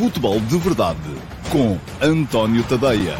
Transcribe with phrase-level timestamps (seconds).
[0.00, 0.98] Futebol de Verdade
[1.52, 3.18] com António Tadeia.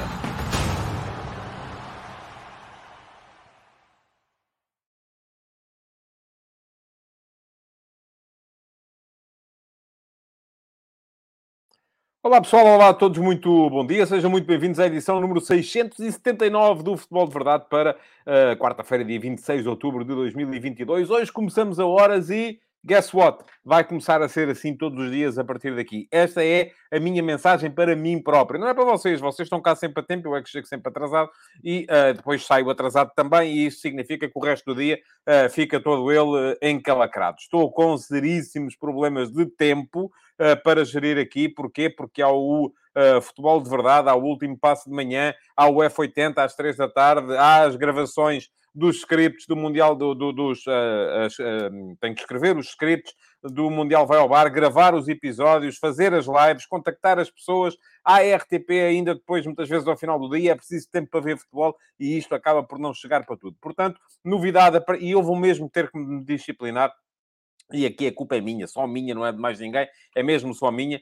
[12.22, 16.83] Olá pessoal, olá a todos, muito bom dia, sejam muito bem-vindos à edição número 679
[16.83, 21.10] do Futebol de Verdade para uh, quarta-feira, dia 26 de outubro de 2022.
[21.10, 23.45] Hoje começamos a horas e Guess what?
[23.62, 26.09] Vai começar a ser assim todos os dias a partir daqui.
[26.11, 28.59] Esta é a minha mensagem para mim próprio.
[28.59, 30.89] Não é para vocês, vocês estão cá sempre a tempo, eu é que chego sempre
[30.89, 31.30] atrasado
[31.62, 34.98] e uh, depois saio atrasado também, e isso significa que o resto do dia
[35.29, 37.37] uh, fica todo ele uh, encalacrado.
[37.39, 40.11] Estou com seríssimos problemas de tempo
[40.65, 41.51] para gerir aqui.
[41.51, 41.91] Porquê?
[41.91, 42.73] Porque há o
[43.20, 46.89] futebol de verdade, há o último passo de manhã, há o F80 às três da
[46.89, 50.66] tarde, há as gravações dos scripts do Mundial do, do, dos.
[50.66, 55.78] Uh, uh, tem que escrever os scripts do Mundial Vai ao Bar, gravar os episódios,
[55.78, 57.77] fazer as lives, contactar as pessoas.
[58.05, 61.39] à RTP ainda depois, muitas vezes ao final do dia, é preciso tempo para ver
[61.39, 63.56] futebol e isto acaba por não chegar para tudo.
[63.61, 66.92] Portanto, novidade, e eu vou mesmo ter que me disciplinar
[67.73, 70.52] e aqui a culpa é minha, só minha, não é de mais ninguém, é mesmo
[70.52, 71.00] só minha,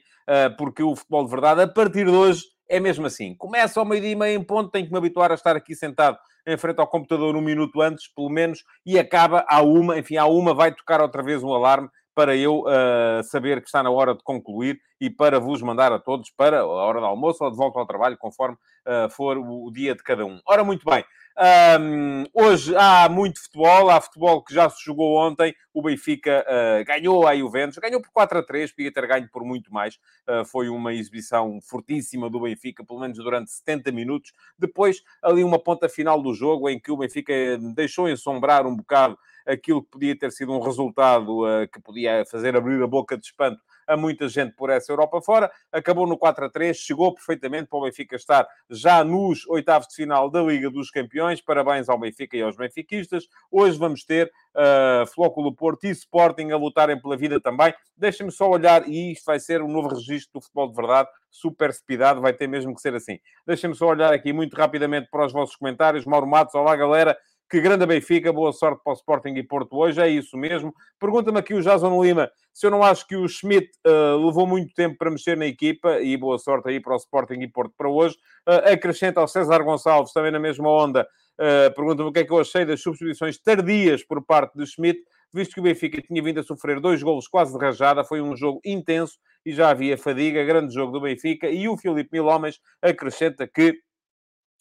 [0.55, 3.35] porque o futebol de verdade, a partir de hoje, é mesmo assim.
[3.35, 6.17] Começa ao meio-dia e meio em ponto, tenho que me habituar a estar aqui sentado
[6.45, 10.25] em frente ao computador um minuto antes, pelo menos, e acaba à uma, enfim, à
[10.25, 14.13] uma vai tocar outra vez um alarme para eu uh, saber que está na hora
[14.13, 17.55] de concluir e para vos mandar a todos para a hora do almoço ou de
[17.55, 20.39] volta ao trabalho, conforme uh, for o, o dia de cada um.
[20.45, 21.03] Ora, muito bem.
[21.39, 25.55] Um, hoje há muito futebol, há futebol que já se jogou ontem.
[25.73, 29.45] O Benfica uh, ganhou a Juventus, ganhou por 4 a 3, podia ter ganho por
[29.45, 29.95] muito mais.
[30.27, 34.33] Uh, foi uma exibição fortíssima do Benfica, pelo menos durante 70 minutos.
[34.57, 37.33] Depois, ali uma ponta final do jogo em que o Benfica
[37.73, 39.17] deixou ensombrar um bocado
[39.47, 43.25] aquilo que podia ter sido um resultado uh, que podia fazer abrir a boca de
[43.25, 45.51] espanto a muita gente por essa Europa fora.
[45.71, 49.95] Acabou no 4 a 3, chegou perfeitamente para o Benfica estar já nos oitavos de
[49.95, 51.41] final da Liga dos Campeões.
[51.41, 53.27] Parabéns ao Benfica e aos benfiquistas.
[53.51, 57.73] Hoje vamos ter uh, Flóculo Porto e Sporting a lutarem pela vida também.
[57.97, 61.73] Deixem-me só olhar, e isto vai ser um novo registro do futebol de verdade, super
[61.73, 63.19] speedado, vai ter mesmo que ser assim.
[63.45, 66.05] Deixem-me só olhar aqui muito rapidamente para os vossos comentários.
[66.05, 67.17] Mauro Matos, olá galera.
[67.49, 70.71] Que grande Benfica, boa sorte para o Sporting e Porto hoje, é isso mesmo.
[70.99, 74.71] Pergunta-me aqui o Jason Lima se eu não acho que o Schmidt uh, levou muito
[74.75, 77.89] tempo para mexer na equipa, e boa sorte aí para o Sporting e Porto para
[77.89, 78.15] hoje.
[78.47, 81.07] Uh, acrescenta ao César Gonçalves, também na mesma onda,
[81.39, 84.99] uh, pergunta-me o que é que eu achei das substituições tardias por parte do Schmidt,
[85.33, 88.35] visto que o Benfica tinha vindo a sofrer dois golos quase de rajada, foi um
[88.35, 93.47] jogo intenso e já havia fadiga, grande jogo do Benfica, e o Filipe Milhomens acrescenta
[93.47, 93.73] que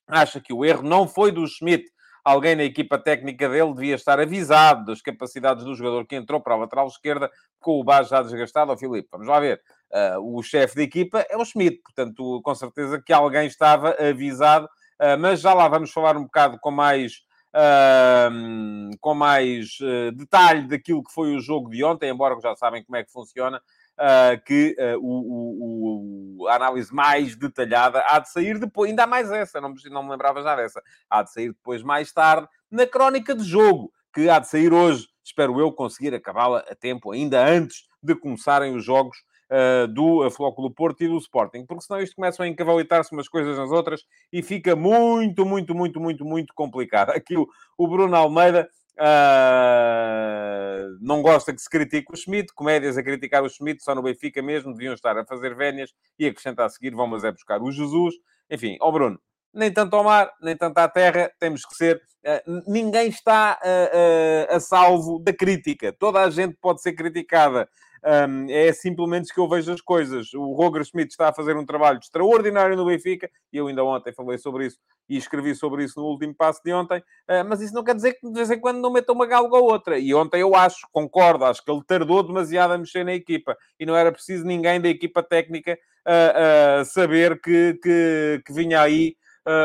[0.07, 1.85] acha que o erro não foi do Schmidt,
[2.25, 6.55] alguém na equipa técnica dele devia estar avisado das capacidades do jogador que entrou para
[6.55, 7.31] a lateral esquerda,
[7.61, 8.71] com o base já desgastado.
[8.71, 9.61] Ó, oh, Filipe, vamos lá ver.
[9.91, 14.67] Uh, o chefe da equipa é o Schmidt, portanto, com certeza que alguém estava avisado,
[14.67, 17.27] uh, mas já lá vamos falar um bocado com mais.
[17.49, 19.79] Uh, com mais
[20.15, 23.61] detalhe daquilo que foi o jogo de ontem, embora já sabem como é que funciona,
[23.99, 29.07] uh, que uh, o, o, a análise mais detalhada há de sair depois, ainda há
[29.07, 32.87] mais essa, não, não me lembrava já dessa, há de sair depois mais tarde na
[32.87, 37.45] crónica de jogo, que há de sair hoje, espero eu conseguir acabá-la a tempo, ainda
[37.45, 39.17] antes de começarem os jogos
[39.51, 43.57] Uh, do Flóculo Porto e do Sporting, porque senão isto começam a encavalitar-se umas coisas
[43.57, 47.13] nas outras e fica muito, muito, muito, muito, muito complicado.
[47.13, 47.49] Aqui o,
[47.79, 48.69] o Bruno Almeida
[49.01, 54.03] Uh, não gosta que se critique o Schmidt, comédias a criticar o Schmidt, só no
[54.03, 57.71] Benfica mesmo, deviam estar a fazer vénias e acrescentar a seguir, vamos é buscar o
[57.71, 58.17] Jesus.
[58.51, 59.21] Enfim, ó oh Bruno,
[59.55, 62.03] nem tanto ao mar, nem tanto à terra, temos que ser.
[62.25, 65.93] Uh, ninguém está uh, a salvo da crítica.
[65.93, 67.69] Toda a gente pode ser criticada.
[68.05, 70.33] Um, é simplesmente que eu vejo as coisas.
[70.35, 74.13] O Roger Schmidt está a fazer um trabalho extraordinário no Benfica, e eu ainda ontem
[74.13, 74.79] falei sobre isso
[75.09, 78.15] e escrevi sobre isso no último passo de ontem, uh, mas isso não quer dizer
[78.15, 79.99] que de vez em quando não meta uma galga ou outra.
[79.99, 83.87] E ontem eu acho, concordo, acho que ele tardou demasiado a mexer na equipa e
[83.87, 89.17] não era preciso ninguém da equipa técnica uh, uh, saber que, que, que, vinha aí.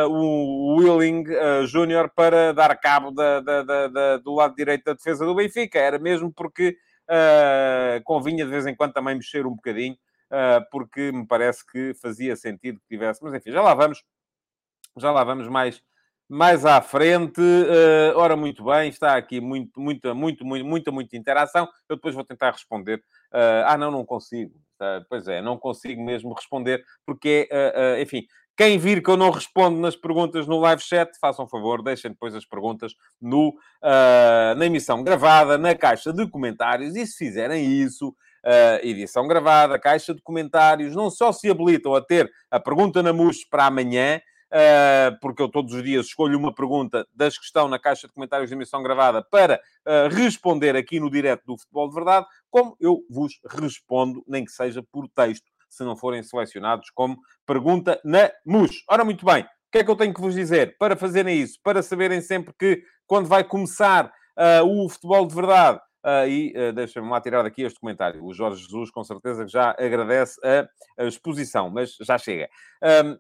[0.09, 1.25] o Willing
[1.68, 5.77] Júnior para dar cabo da, da, da, do lado direito da defesa do Benfica.
[5.77, 6.77] Era mesmo porque
[8.05, 9.95] convinha de vez em quando também mexer um bocadinho,
[10.31, 13.23] uh, porque me parece que fazia sentido que tivesse.
[13.23, 14.03] Mas enfim, já lá vamos.
[14.97, 15.81] Já lá vamos mais,
[16.29, 17.41] mais à frente.
[17.41, 21.67] Uh, ora, muito bem, está aqui muito, muita, muito, muito, muita, muita interação.
[21.89, 23.03] Eu depois vou tentar responder.
[23.31, 24.53] ah, não, não consigo.
[25.09, 27.50] pois é, não consigo mesmo responder, porque,
[28.00, 32.11] enfim, Quem vir que eu não respondo nas perguntas no live chat, façam favor, deixem
[32.11, 36.95] depois as perguntas no, uh, na emissão gravada, na caixa de comentários.
[36.95, 42.01] E se fizerem isso, uh, edição gravada, caixa de comentários, não só se habilitam a
[42.01, 44.21] ter a pergunta na MUS para amanhã,
[44.51, 48.13] uh, porque eu todos os dias escolho uma pergunta das que estão na caixa de
[48.13, 49.59] comentários da emissão gravada para
[50.11, 54.81] responder aqui no direto do Futebol de Verdade, como eu vos respondo, nem que seja
[54.81, 58.83] por texto se não forem selecionados como pergunta na MUS.
[58.89, 61.59] Ora, muito bem, o que é que eu tenho que vos dizer para fazerem isso?
[61.63, 66.73] Para saberem sempre que quando vai começar uh, o futebol de verdade, Uh, e uh,
[66.73, 68.25] deixa-me lá tirar daqui este comentário.
[68.25, 70.67] O Jorge Jesus, com certeza, já agradece a,
[71.01, 72.49] a exposição, mas já chega.
[73.05, 73.17] Um,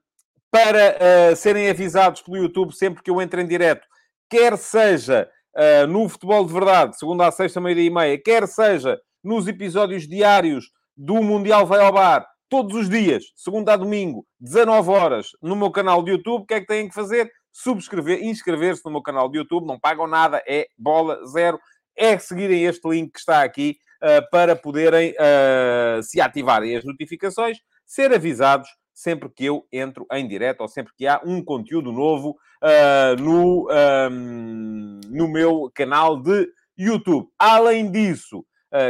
[0.51, 0.97] para
[1.31, 3.87] uh, serem avisados pelo YouTube sempre que eu entre em direto,
[4.29, 8.99] quer seja uh, no Futebol de Verdade, segunda a sexta, meia-dia e meia, quer seja
[9.23, 10.65] nos episódios diários
[10.95, 15.71] do Mundial Vai ao Bar, todos os dias, segunda a domingo, 19 horas, no meu
[15.71, 16.43] canal de YouTube.
[16.43, 17.27] O que é que têm que fazer?
[17.51, 19.65] Subscrever, inscrever-se no meu canal de YouTube.
[19.65, 21.59] Não pagam nada, é bola zero.
[21.97, 27.57] É seguirem este link que está aqui uh, para poderem, uh, se ativarem as notificações,
[27.87, 32.37] ser avisados sempre que eu entro em direto ou sempre que há um conteúdo novo
[32.61, 33.67] uh, no,
[34.11, 36.47] um, no meu canal de
[36.77, 37.27] YouTube.
[37.39, 38.45] Além disso,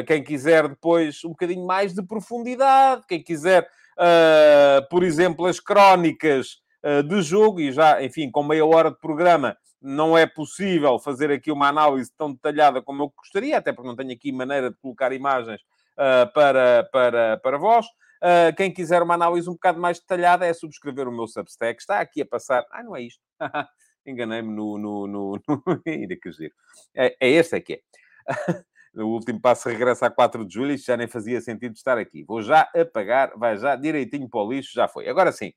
[0.07, 6.61] quem quiser depois um bocadinho mais de profundidade, quem quiser, uh, por exemplo, as crónicas
[6.83, 11.29] uh, de jogo, e já, enfim, com meia hora de programa, não é possível fazer
[11.31, 14.77] aqui uma análise tão detalhada como eu gostaria, até porque não tenho aqui maneira de
[14.77, 15.61] colocar imagens
[16.33, 17.85] para, para, para vós.
[18.55, 21.81] quem quiser uma análise um bocado mais detalhada é subscrever o meu Substack.
[21.81, 22.65] Está aqui a passar.
[22.71, 23.19] Ah, não é isto.
[24.07, 24.77] Enganei-me no.
[24.77, 25.81] no, no, no...
[25.83, 26.53] Que giro.
[26.95, 27.79] É, é este é que é.
[28.95, 32.23] o último passo regressa a 4 de julho, isto já nem fazia sentido estar aqui.
[32.23, 35.07] Vou já apagar, vai já direitinho para o lixo, já foi.
[35.07, 35.51] Agora sim,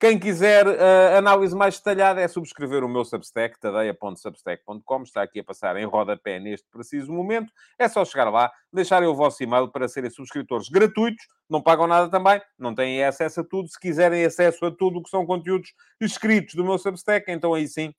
[0.00, 5.02] quem quiser uh, análise mais detalhada é subscrever o meu Substack, tadeia.substack.com.
[5.02, 7.52] Está aqui a passar em rodapé neste preciso momento.
[7.78, 11.26] É só chegar lá, deixarem o vosso e-mail para serem subscritores gratuitos.
[11.50, 13.68] Não pagam nada também, não têm acesso a tudo.
[13.68, 17.68] Se quiserem acesso a tudo o que são conteúdos escritos do meu Substack, então aí
[17.68, 17.92] sim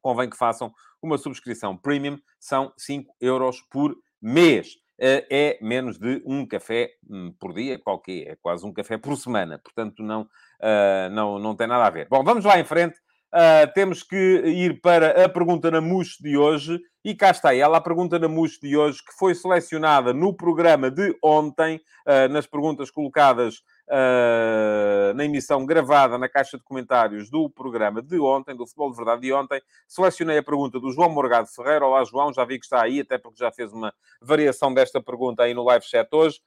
[0.00, 0.72] convém que façam
[1.02, 4.76] uma subscrição premium, são 5 euros por mês.
[5.00, 9.16] Eh, é menos de um café hum, por dia, qualquer, é quase um café por
[9.16, 10.28] semana, portanto não,
[10.60, 12.08] eh, não, não tem nada a ver.
[12.08, 12.98] Bom, vamos lá em frente.
[13.28, 16.80] Uh, temos que ir para a pergunta na MUS de hoje.
[17.04, 20.90] E cá está ela, a pergunta na MUS de hoje, que foi selecionada no programa
[20.90, 23.56] de ontem, uh, nas perguntas colocadas
[23.88, 28.96] uh, na emissão gravada na caixa de comentários do programa de ontem, do Futebol de
[28.96, 31.86] Verdade de ontem, selecionei a pergunta do João Morgado Ferreira.
[31.86, 35.42] Olá, João, já vi que está aí, até porque já fez uma variação desta pergunta
[35.42, 36.40] aí no live chat hoje.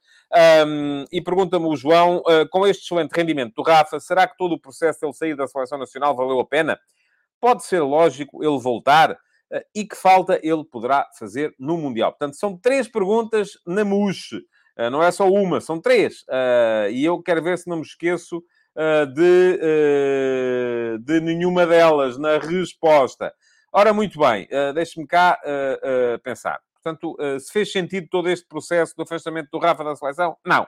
[0.66, 4.52] Um, e pergunta-me o João, uh, com este excelente rendimento do Rafa, será que todo
[4.52, 6.78] o processo dele sair da seleção nacional valeu a pena?
[7.40, 9.12] Pode ser lógico ele voltar?
[9.12, 12.12] Uh, e que falta ele poderá fazer no Mundial?
[12.12, 14.42] Portanto, são três perguntas na MUSH.
[14.78, 16.22] Uh, não é só uma, são três.
[16.22, 19.58] Uh, e eu quero ver se não me esqueço uh, de,
[21.00, 23.32] de nenhuma delas na resposta.
[23.72, 25.38] Ora, muito bem, uh, deixe-me cá
[26.22, 26.60] pensar.
[26.82, 30.36] Portanto, se fez sentido todo este processo do afastamento do Rafa da seleção?
[30.44, 30.66] Não.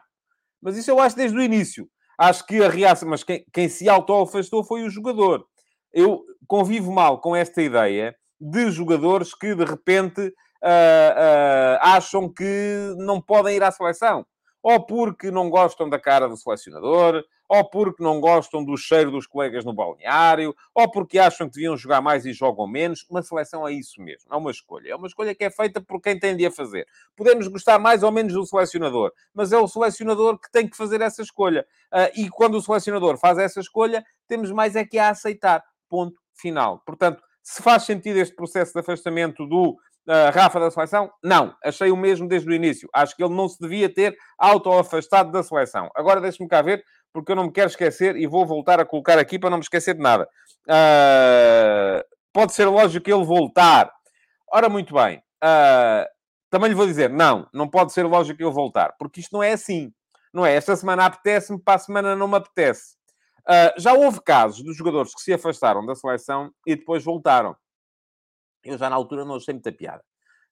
[0.62, 1.89] Mas isso eu acho desde o início.
[2.17, 5.45] Acho que a reação, mas quem, quem se auto-afastou foi o jogador.
[5.93, 10.33] Eu convivo mal com esta ideia de jogadores que de repente
[10.64, 14.26] uh, uh, acham que não podem ir à seleção.
[14.62, 19.27] Ou porque não gostam da cara do selecionador, ou porque não gostam do cheiro dos
[19.27, 23.05] colegas no balneário, ou porque acham que deviam jogar mais e jogam menos.
[23.10, 24.93] Uma seleção é isso mesmo, é uma escolha.
[24.93, 26.86] É uma escolha que é feita por quem tem de a fazer.
[27.15, 31.03] Podemos gostar mais ou menos do selecionador, mas é o selecionador que tem que fazer
[31.03, 31.67] essa escolha.
[31.93, 35.62] Uh, e quando o selecionador faz essa escolha, temos mais é que a aceitar.
[35.91, 36.81] Ponto final.
[36.86, 39.77] Portanto, se faz sentido este processo de afastamento do
[40.08, 41.11] uh, Rafa da seleção?
[41.23, 42.89] Não, achei o mesmo desde o início.
[42.93, 45.91] Acho que ele não se devia ter auto-afastado da seleção.
[45.94, 49.19] Agora deixe-me cá ver, porque eu não me quero esquecer e vou voltar a colocar
[49.19, 50.29] aqui para não me esquecer de nada.
[50.69, 53.93] Uh, pode ser lógico ele voltar.
[54.53, 55.19] Ora, muito bem.
[55.43, 56.06] Uh,
[56.51, 59.53] também lhe vou dizer, não, não pode ser lógico ele voltar, porque isto não é
[59.53, 59.93] assim.
[60.32, 60.55] Não é?
[60.55, 62.96] Esta semana apetece-me, para a semana não me apetece.
[63.41, 67.55] Uh, já houve casos dos jogadores que se afastaram da seleção e depois voltaram.
[68.65, 70.03] Eu já na altura não achei muita piada.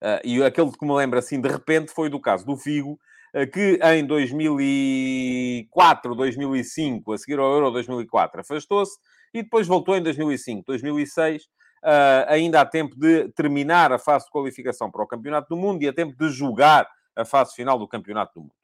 [0.03, 2.99] Uh, e aquele que me lembro assim de repente foi do caso do Figo,
[3.35, 8.99] uh, que em 2004, 2005, a seguir ao Euro 2004, afastou-se
[9.33, 11.45] e depois voltou em 2005, 2006.
[11.45, 15.83] Uh, ainda há tempo de terminar a fase de qualificação para o Campeonato do Mundo
[15.83, 18.55] e há tempo de jogar a fase final do Campeonato do Mundo.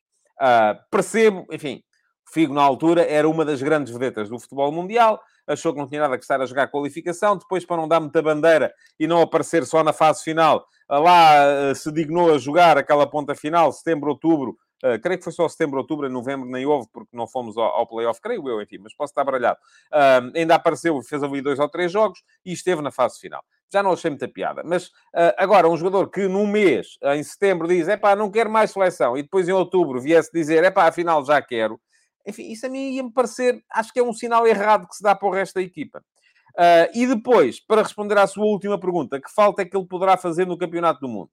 [0.91, 1.85] percebo, enfim,
[2.33, 6.03] Figo, na altura, era uma das grandes vedetas do futebol mundial, achou que não tinha
[6.03, 9.65] nada que estar a jogar qualificação, depois, para não dar muita bandeira e não aparecer
[9.65, 14.57] só na fase final, lá eh, se dignou a jogar aquela ponta final, setembro, outubro,
[14.85, 17.87] Uh, creio que foi só setembro, outubro, novembro, nem houve, porque não fomos ao, ao
[17.87, 19.59] playoff, creio eu, enfim, mas posso estar baralhado.
[19.93, 23.43] Uh, ainda apareceu, fez ali dois ou três jogos e esteve na fase final.
[23.73, 24.63] Já não achei muita piada.
[24.65, 28.51] Mas uh, agora, um jogador que num mês, em setembro, diz: é pá, não quero
[28.51, 31.81] mais seleção, e depois em outubro viesse dizer: é pá, afinal já quero.
[32.29, 35.15] Enfim, isso a mim ia-me parecer, acho que é um sinal errado que se dá
[35.15, 36.05] para o resto da equipa.
[36.51, 40.17] Uh, e depois, para responder à sua última pergunta, que falta é que ele poderá
[40.17, 41.31] fazer no Campeonato do Mundo?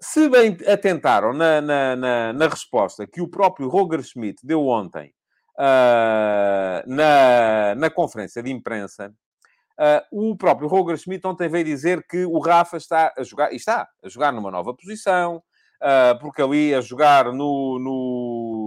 [0.00, 5.14] Se bem atentaram na, na, na, na resposta que o próprio Roger Schmidt deu ontem
[5.58, 9.14] uh, na, na conferência de imprensa,
[9.78, 13.56] uh, o próprio Roger Schmidt ontem veio dizer que o Rafa está a jogar, e
[13.56, 18.61] está a jogar numa nova posição, uh, porque ali a jogar no, no,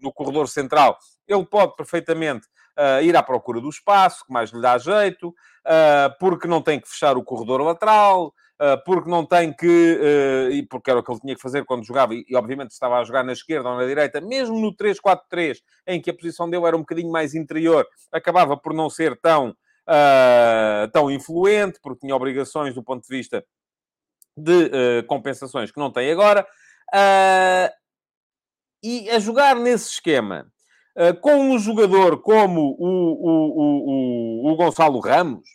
[0.00, 2.46] no corredor central, ele pode perfeitamente
[2.78, 6.80] uh, ir à procura do espaço, que mais lhe dá jeito, uh, porque não tem
[6.80, 10.50] que fechar o corredor lateral, uh, porque não tem que.
[10.52, 12.98] e porque era o que ele tinha que fazer quando jogava, e, e, obviamente estava
[12.98, 16.64] a jogar na esquerda ou na direita, mesmo no 3-4-3, em que a posição dele
[16.64, 19.54] era um bocadinho mais interior, acabava por não ser tão.
[20.92, 23.44] tão influente, porque tinha obrigações do ponto de vista
[24.36, 26.46] de compensações que não tem agora.
[28.82, 30.50] E a jogar nesse esquema,
[30.96, 35.48] eh, com um jogador como o, o, o, o Gonçalo Ramos,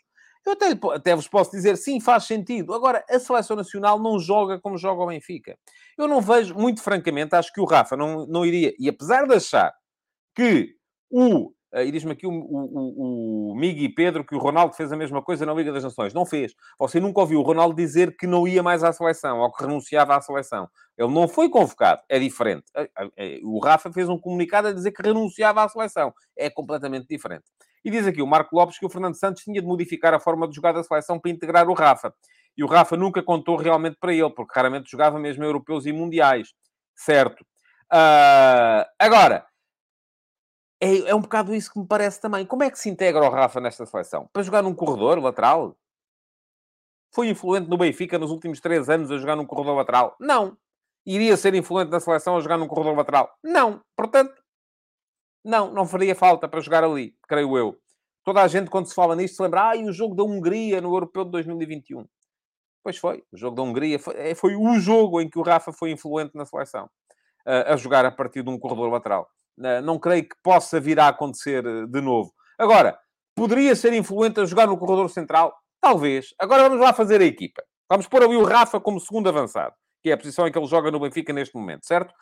[0.45, 2.73] eu até, até vos posso dizer, sim, faz sentido.
[2.73, 5.57] Agora, a seleção nacional não joga como joga o Benfica.
[5.97, 8.73] Eu não vejo, muito francamente, acho que o Rafa não, não iria.
[8.79, 9.73] E apesar de achar
[10.35, 10.75] que
[11.09, 11.51] o
[11.83, 15.45] e diz-me aqui o, o, o Migui Pedro que o Ronaldo fez a mesma coisa
[15.45, 16.13] na Liga das Nações.
[16.13, 16.53] Não fez.
[16.79, 20.15] Você nunca ouviu o Ronaldo dizer que não ia mais à seleção ou que renunciava
[20.15, 20.69] à seleção.
[20.97, 22.01] Ele não foi convocado.
[22.07, 22.63] É diferente.
[22.75, 26.13] Eh, eh, o Rafa fez um comunicado a dizer que renunciava à seleção.
[26.37, 27.43] É completamente diferente.
[27.83, 30.47] E diz aqui o Marco Lopes que o Fernando Santos tinha de modificar a forma
[30.47, 32.13] de jogar da seleção para integrar o Rafa.
[32.57, 36.53] E o Rafa nunca contou realmente para ele, porque raramente jogava mesmo europeus e mundiais.
[36.95, 37.41] Certo.
[37.93, 39.45] Uh, agora,
[40.79, 42.45] é, é um bocado isso que me parece também.
[42.45, 44.29] Como é que se integra o Rafa nesta seleção?
[44.31, 45.75] Para jogar num corredor lateral?
[47.13, 50.15] Foi influente no Benfica nos últimos três anos a jogar num corredor lateral?
[50.19, 50.57] Não.
[51.05, 53.33] Iria ser influente na seleção a jogar num corredor lateral?
[53.43, 53.81] Não.
[53.95, 54.35] Portanto,
[55.45, 57.79] não, não faria falta para jogar ali, creio eu.
[58.23, 60.81] Toda a gente, quando se fala nisto, se lembra, ah, e o jogo da Hungria
[60.81, 62.05] no Europeu de 2021.
[62.83, 65.71] Pois foi, o jogo da Hungria foi, é, foi o jogo em que o Rafa
[65.71, 66.89] foi influente na seleção,
[67.45, 69.29] a, a jogar a partir de um corredor lateral.
[69.83, 72.33] Não creio que possa vir a acontecer eh, de novo.
[72.57, 72.97] Agora,
[73.35, 75.55] poderia ser influente a jogar no corredor central?
[75.81, 76.33] Talvez.
[76.39, 77.63] Agora vamos lá fazer a equipa.
[77.89, 80.65] Vamos pôr ali o Rafa como segundo avançado, que é a posição em que ele
[80.67, 82.13] joga no Benfica neste momento, certo?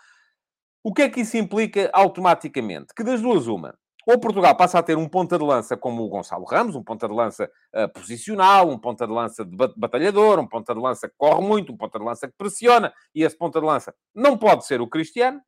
[0.84, 2.94] O que é que isso implica automaticamente?
[2.94, 3.74] Que das duas, uma.
[4.06, 7.08] Ou Portugal passa a ter um ponta de lança como o Gonçalo Ramos, um ponta
[7.08, 11.16] de lança uh, posicional, um ponta de lança de batalhador, um ponta de lança que
[11.18, 14.66] corre muito, um ponta de lança que pressiona, e esse ponta de lança não pode
[14.66, 15.40] ser o Cristiano,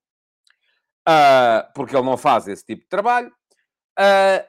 [1.07, 3.29] uh, porque ele não faz esse tipo de trabalho.
[3.99, 4.45] Uh,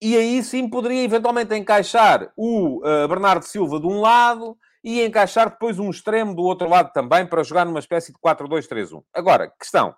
[0.00, 5.50] e aí sim poderia eventualmente encaixar o uh, Bernardo Silva de um lado e encaixar
[5.50, 9.02] depois um extremo do outro lado também para jogar numa espécie de 4-2-3-1.
[9.12, 9.94] Agora, questão: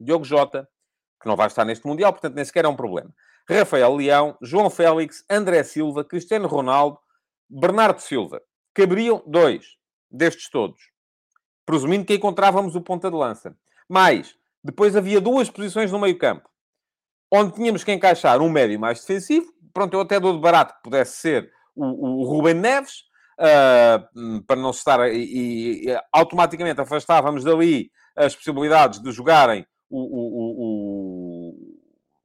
[0.00, 0.68] Diogo Jota,
[1.20, 3.14] que não vai estar neste Mundial, portanto nem sequer é um problema.
[3.48, 6.98] Rafael Leão, João Félix, André Silva, Cristiano Ronaldo,
[7.48, 8.40] Bernardo Silva.
[8.72, 9.76] Caberiam dois
[10.10, 10.80] destes todos.
[11.66, 13.54] Presumindo que encontrávamos o ponta de lança.
[13.88, 14.34] Mais
[14.64, 16.48] depois havia duas posições no meio campo,
[17.30, 19.52] onde tínhamos que encaixar um médio mais defensivo.
[19.74, 23.02] Pronto, eu até dou de barato que pudesse ser o, o Rubem Neves,
[23.38, 25.12] uh, para não estar...
[25.12, 31.74] E, e, automaticamente afastávamos dali as possibilidades de jogarem o, o,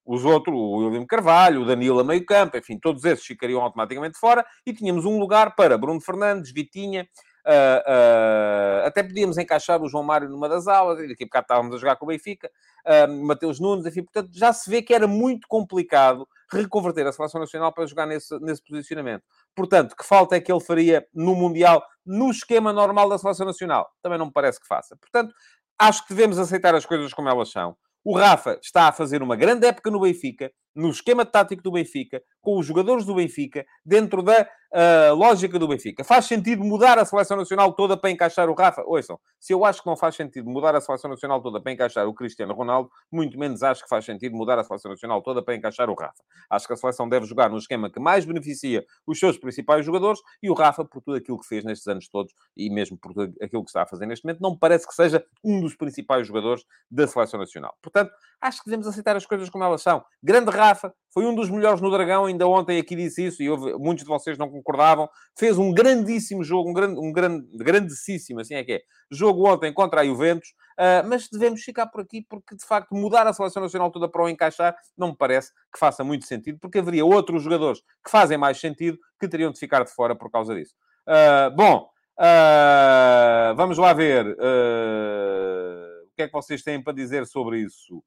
[0.05, 4.17] os outros, o William Carvalho, o Danilo a meio campo, enfim, todos esses ficariam automaticamente
[4.17, 7.07] fora e tínhamos um lugar para Bruno Fernandes, Vitinha
[7.49, 11.75] Uh, uh, até podíamos encaixar o João Mário numa das aulas, daqui a bocado estávamos
[11.75, 12.47] a jogar com o Benfica,
[12.85, 17.41] uh, Mateus Nunes, enfim, portanto já se vê que era muito complicado reconverter a seleção
[17.41, 19.23] nacional para jogar nesse, nesse posicionamento.
[19.55, 23.89] Portanto, que falta é que ele faria no Mundial, no esquema normal da seleção nacional?
[24.03, 24.95] Também não me parece que faça.
[24.95, 25.33] Portanto,
[25.79, 27.75] acho que devemos aceitar as coisas como elas são.
[28.03, 32.21] O Rafa está a fazer uma grande época no Benfica, no esquema tático do Benfica,
[32.41, 36.03] com os jogadores do Benfica, dentro da uh, lógica do Benfica.
[36.03, 38.83] Faz sentido mudar a seleção nacional toda para encaixar o Rafa?
[38.85, 42.07] Ouçam, se eu acho que não faz sentido mudar a seleção nacional toda para encaixar
[42.07, 45.55] o Cristiano Ronaldo, muito menos acho que faz sentido mudar a seleção nacional toda para
[45.55, 46.23] encaixar o Rafa.
[46.49, 50.19] Acho que a seleção deve jogar no esquema que mais beneficia os seus principais jogadores
[50.41, 53.33] e o Rafa, por tudo aquilo que fez nestes anos todos e mesmo por tudo
[53.41, 56.63] aquilo que está a fazer neste momento, não parece que seja um dos principais jogadores
[56.89, 57.75] da seleção nacional.
[57.81, 58.11] Portanto,
[58.41, 60.03] acho que devemos aceitar as coisas como elas são.
[60.21, 63.73] Grande Rafa, foi um dos melhores no Dragão, ainda ontem aqui disse isso e houve,
[63.77, 65.09] muitos de vocês não concordavam.
[65.37, 69.73] Fez um grandíssimo jogo, um, grande, um grande, grandíssimo, assim é que é, jogo ontem
[69.73, 70.49] contra a Juventus,
[70.79, 74.23] uh, mas devemos ficar por aqui porque, de facto, mudar a seleção nacional toda para
[74.23, 78.37] o encaixar não me parece que faça muito sentido, porque haveria outros jogadores que fazem
[78.37, 80.75] mais sentido que teriam de ficar de fora por causa disso.
[81.07, 81.89] Uh, bom,
[82.19, 88.03] uh, vamos lá ver o que é que vocês têm para dizer sobre isso.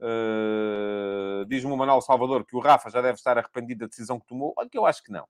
[0.00, 4.26] Uh, Diz-me o Manuel Salvador que o Rafa já deve estar arrependido da decisão que
[4.26, 4.54] tomou.
[4.56, 5.26] Olha que eu acho que não.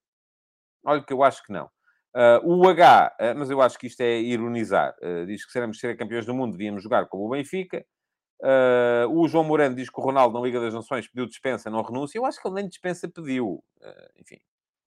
[0.84, 1.66] Olha que eu acho que não.
[2.14, 4.94] Uh, o H, uh, mas eu acho que isto é ironizar.
[5.26, 7.84] diz que seremos ser campeões do mundo, devíamos jogar como o Benfica.
[9.10, 12.18] o João Moreno diz que o Ronaldo na Liga das Nações pediu dispensa, não renúncia.
[12.18, 13.62] Eu acho que ele nem dispensa pediu.
[14.16, 14.38] enfim,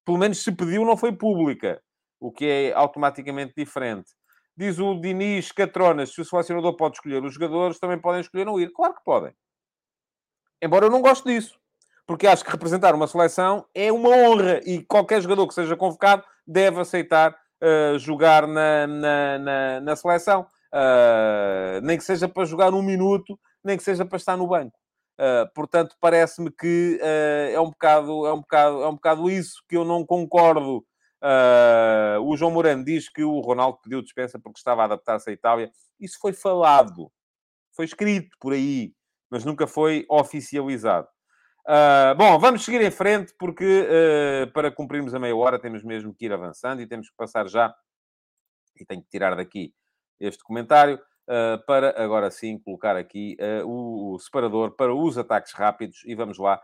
[0.05, 1.81] pelo menos se pediu, não foi pública,
[2.19, 4.11] o que é automaticamente diferente.
[4.55, 8.59] Diz o Diniz Catronas: se o selecionador pode escolher os jogadores, também podem escolher não
[8.59, 8.71] ir.
[8.71, 9.33] Claro que podem.
[10.63, 11.59] Embora eu não goste disso.
[12.07, 16.23] Porque acho que representar uma seleção é uma honra e qualquer jogador que seja convocado
[16.47, 20.47] deve aceitar uh, jogar na, na, na, na seleção.
[20.73, 24.77] Uh, nem que seja para jogar um minuto, nem que seja para estar no banco.
[25.19, 29.75] Uh, portanto, parece-me que é, um bocado, é, um bocado, é um bocado isso que
[29.75, 30.85] eu não concordo.
[32.23, 35.71] o João Moreno diz que o Ronaldo pediu dispensa porque estava a adaptar-se à Itália.
[35.99, 37.11] Isso foi falado,
[37.73, 38.93] foi escrito por aí
[39.33, 41.07] mas nunca foi oficializado.
[41.67, 46.13] Uh, bom, vamos seguir em frente, porque uh, para cumprirmos a meia hora temos mesmo
[46.13, 47.73] que ir avançando e temos que passar já,
[48.79, 49.73] e tenho que tirar daqui
[50.19, 53.35] este comentário, uh, para agora sim colocar aqui
[53.65, 56.61] o, o, separador para os ataques rápidos e vamos lá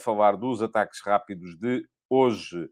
[0.00, 2.70] falar dos ataques rápidos de hoje.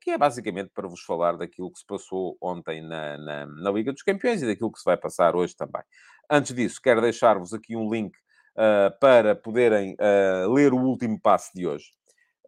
[0.00, 3.92] que é basicamente para vos falar daquilo que se passou ontem na, na, na Liga
[3.92, 5.82] dos Campeões e daquilo que se vai passar hoje também.
[6.28, 8.12] Antes disso, quero deixar-vos aqui um link
[8.56, 11.86] uh, para poderem uh, ler o último passo de hoje.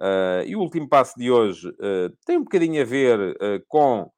[0.00, 1.73] Uh, e o último passo de hoje
[2.26, 3.37] tem um bocadinho a ver
[3.68, 4.11] com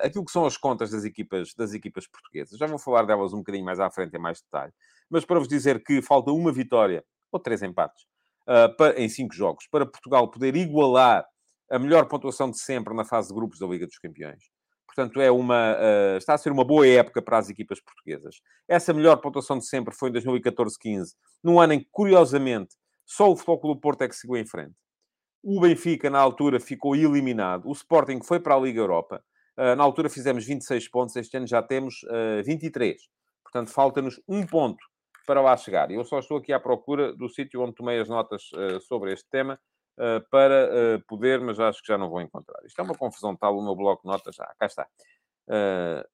[0.00, 2.58] aquilo que são as contas das equipas, das equipas portuguesas.
[2.58, 4.72] Já vou falar delas um bocadinho mais à frente, em mais detalhe.
[5.10, 8.06] Mas para vos dizer que falta uma vitória, ou três empates,
[8.78, 11.26] para, em cinco jogos, para Portugal poder igualar
[11.70, 14.42] a melhor pontuação de sempre na fase de grupos da Liga dos Campeões.
[14.98, 18.40] Portanto, é uma, uh, está a ser uma boa época para as equipas portuguesas.
[18.66, 22.74] Essa melhor pontuação de sempre foi em 2014-15, num ano em que, curiosamente,
[23.06, 24.74] só o Futebol Clube Porto é que seguiu em frente.
[25.40, 27.68] O Benfica, na altura, ficou eliminado.
[27.68, 29.22] O Sporting foi para a Liga Europa.
[29.56, 33.00] Uh, na altura fizemos 26 pontos, este ano já temos uh, eh, 23.
[33.44, 34.84] Portanto, falta-nos um ponto
[35.24, 35.92] para lá chegar.
[35.92, 38.42] Eu só estou aqui à procura do sítio onde tomei as notas
[38.80, 39.60] sobre este tema
[40.30, 42.60] para uh, poder, mas acho que já não vou encontrar.
[42.64, 44.86] Isto é uma confusão tal, o meu bloco de notas, ah, cá está.
[45.48, 46.06] Uh,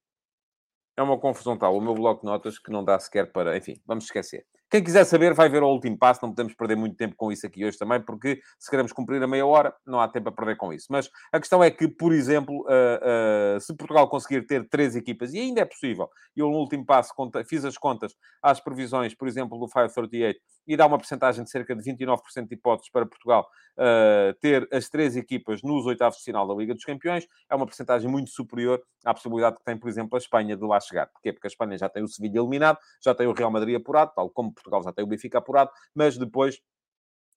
[0.97, 3.57] é uma confusão tal, o meu bloco de notas, que não dá sequer para...
[3.57, 4.47] Enfim, vamos esquecer.
[4.71, 6.21] Quem quiser saber, vai ver o último passo.
[6.23, 9.27] Não podemos perder muito tempo com isso aqui hoje também, porque se queremos cumprir a
[9.27, 10.87] meia hora, não há tempo a perder com isso.
[10.91, 15.33] Mas a questão é que, por exemplo, uh, uh, se Portugal conseguir ter três equipas,
[15.33, 19.29] e ainda é possível, eu no último passo conta, fiz as contas às previsões, por
[19.29, 23.49] exemplo, do 538, e dá uma porcentagem de cerca de 29% de hipóteses para Portugal
[23.79, 27.67] uh, ter as três equipas nos oitavos de final da Liga dos Campeões, é uma
[27.67, 31.07] porcentagem muito superior à possibilidade que tem, por exemplo, a Espanha de lá chegar.
[31.07, 31.33] Porquê?
[31.33, 34.31] Porque a Espanha já tem o Sevilha eliminado, já tem o Real Madrid apurado, tal
[34.31, 36.61] como Portugal já tem o Benfica apurado, mas depois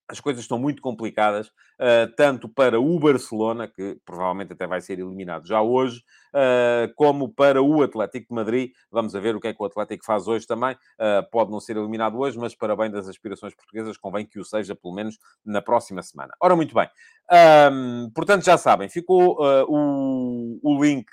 [0.09, 4.99] as coisas estão muito complicadas, uh, tanto para o Barcelona, que provavelmente até vai ser
[4.99, 6.01] eliminado já hoje,
[6.33, 8.71] uh, como para o Atlético de Madrid.
[8.89, 10.75] Vamos ver o que é que o Atlético faz hoje também.
[10.75, 14.45] Uh, pode não ser eliminado hoje, mas para bem das aspirações portuguesas, convém que o
[14.45, 16.33] seja pelo menos na próxima semana.
[16.39, 16.89] Ora, muito bem.
[17.29, 21.05] Um, portanto, já sabem, ficou o, o, link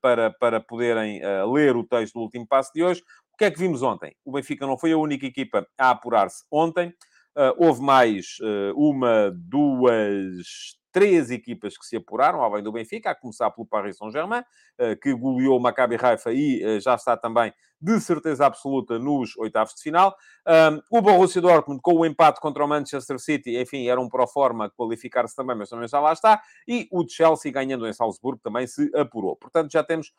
[0.00, 1.20] para, para poderem
[1.52, 3.02] ler o texto do último passo de hoje.
[3.32, 4.14] O que é que vimos ontem?
[4.24, 6.94] O Benfica não foi a única equipa a apurar-se ontem.
[7.36, 13.14] Uh, houve mais uh, uma, duas, três equipas que se apuraram, além do Benfica, a
[13.14, 18.00] começar pelo Paris Saint-Germain, uh, que goleou o Maccabi Haifa e já está também, de
[18.00, 20.16] certeza absoluta, nos oitavos de final.
[20.46, 24.70] Um, o Borussia Dortmund, com o empate contra o Manchester City, enfim, era um pró-forma
[24.70, 26.40] qualificar-se também, mas também já lá está.
[26.66, 29.36] E o Chelsea, ganhando em Salzburgo, também se apurou.
[29.36, 30.12] Portanto, já temos,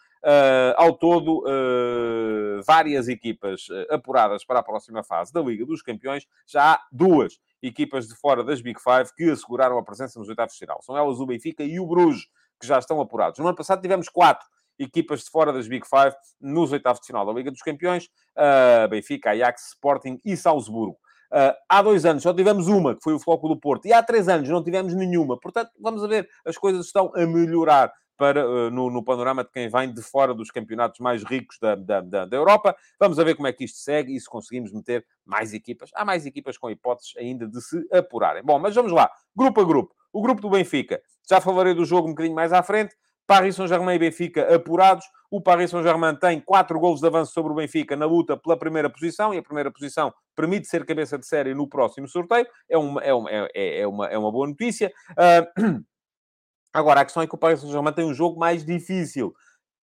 [0.76, 6.28] ao todo, uh, várias equipas uh, apuradas para a próxima fase da Liga dos Campeões,
[6.46, 10.54] já há duas equipas de fora das Big Five que asseguraram a presença nos oitavos
[10.54, 10.82] de final.
[10.84, 12.28] São elas o Benfica e o Bruges,
[12.60, 13.40] que já estão apurados.
[13.40, 14.48] No ano passado tivemos quatro
[14.80, 18.06] equipas de fora das Big Five nos oitavos de final da Liga dos Campeões,
[18.38, 20.98] uh, Benfica, Ajax, Sporting e Salzburgo.
[21.32, 24.02] Uh, há dois anos só tivemos uma, que foi o Floco do Porto, e há
[24.02, 25.38] três anos não tivemos nenhuma.
[25.40, 29.70] Portanto, vamos ver, as coisas estão a melhorar para, uh, no, no, panorama de quem
[29.70, 32.76] vem de fora dos campeonatos mais ricos da, da, da, da, Europa.
[33.00, 35.92] Vamos ver como é que isto segue e se conseguimos meter mais equipas.
[35.94, 38.44] Há mais equipas com hipóteses ainda de se apurarem.
[38.44, 39.96] Bom, mas vamos lá, grupo a grupo.
[40.12, 42.96] O grupo do Benfica, já falarei do jogo um bocadinho mais à frente.
[43.28, 45.06] Paris Saint-Germain e Benfica apurados.
[45.30, 48.90] O Paris Saint-Germain tem quatro golos de avanço sobre o Benfica na luta pela primeira
[48.90, 52.48] posição, e a primeira posição permite ser cabeça de série no próximo sorteio.
[52.70, 54.92] É uma, é uma, é, é uma, é uma boa notícia.
[55.12, 55.84] Uh,
[56.74, 59.36] agora, a questão é que o Paris Saint-Germain tem um jogo mais difícil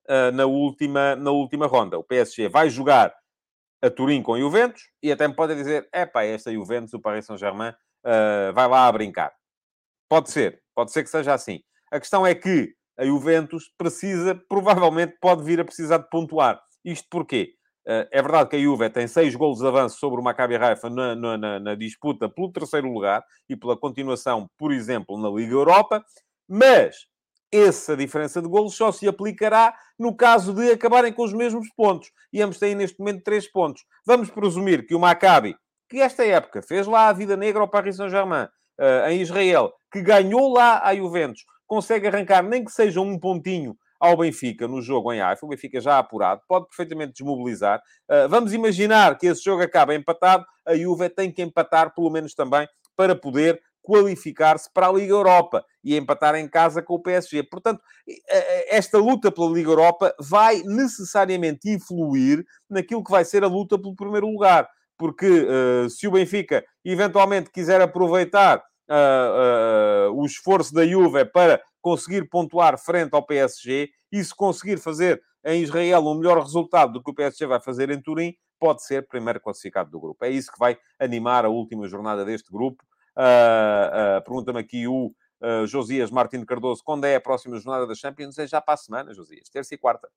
[0.08, 1.98] uh, na, última, na última ronda.
[1.98, 3.14] O PSG vai jogar
[3.82, 7.26] a Turim com Juventus, e até me podem dizer, é pá, esta Juventus, o Paris
[7.26, 9.34] Saint-Germain, uh, vai lá a brincar.
[10.08, 11.60] Pode ser, pode ser que seja assim.
[11.92, 16.60] A questão é que a Juventus precisa, provavelmente pode vir a precisar de pontuar.
[16.84, 17.54] Isto porquê?
[17.86, 20.88] Eh, é verdade que a Juve tem seis golos de avanço sobre o Maccabi Haifa
[20.88, 26.02] na, na, na, disputa pelo terceiro lugar e pela continuação, por exemplo, na Liga Europa,
[26.48, 27.06] mas
[27.52, 32.10] essa diferença de golos só se aplicará no caso de acabarem com os mesmos pontos.
[32.32, 33.84] E ambos têm neste momento três pontos.
[34.04, 35.54] Vamos presumir que o Maccabi,
[35.88, 38.48] que esta época fez lá a vida negra ao Paris Saint-Germain,
[38.80, 41.44] uh, em Israel, que ganhou lá a Juventus,
[41.74, 45.80] consegue arrancar nem que seja um pontinho ao Benfica no jogo em Haifa, o Benfica
[45.80, 47.82] já apurado, pode perfeitamente desmobilizar.
[48.08, 52.32] Uh, vamos imaginar que esse jogo acaba empatado, a Juve tem que empatar pelo menos
[52.32, 57.42] também para poder qualificar-se para a Liga Europa e empatar em casa com o PSG.
[57.42, 57.82] Portanto,
[58.68, 63.96] esta luta pela Liga Europa vai necessariamente influir naquilo que vai ser a luta pelo
[63.96, 64.66] primeiro lugar.
[64.96, 71.62] Porque uh, se o Benfica eventualmente quiser aproveitar uh, uh, o esforço da Juve para
[71.80, 77.02] conseguir pontuar frente ao PSG e se conseguir fazer em Israel um melhor resultado do
[77.02, 80.24] que o PSG vai fazer em Turim, pode ser primeiro classificado do grupo.
[80.24, 82.82] É isso que vai animar a última jornada deste grupo.
[83.16, 87.94] Uh, uh, Pergunta-me aqui o uh, Josias Martins Cardoso, quando é a próxima jornada da
[87.94, 88.38] Champions?
[88.38, 90.08] É já para a semana, Josias, terça e quarta.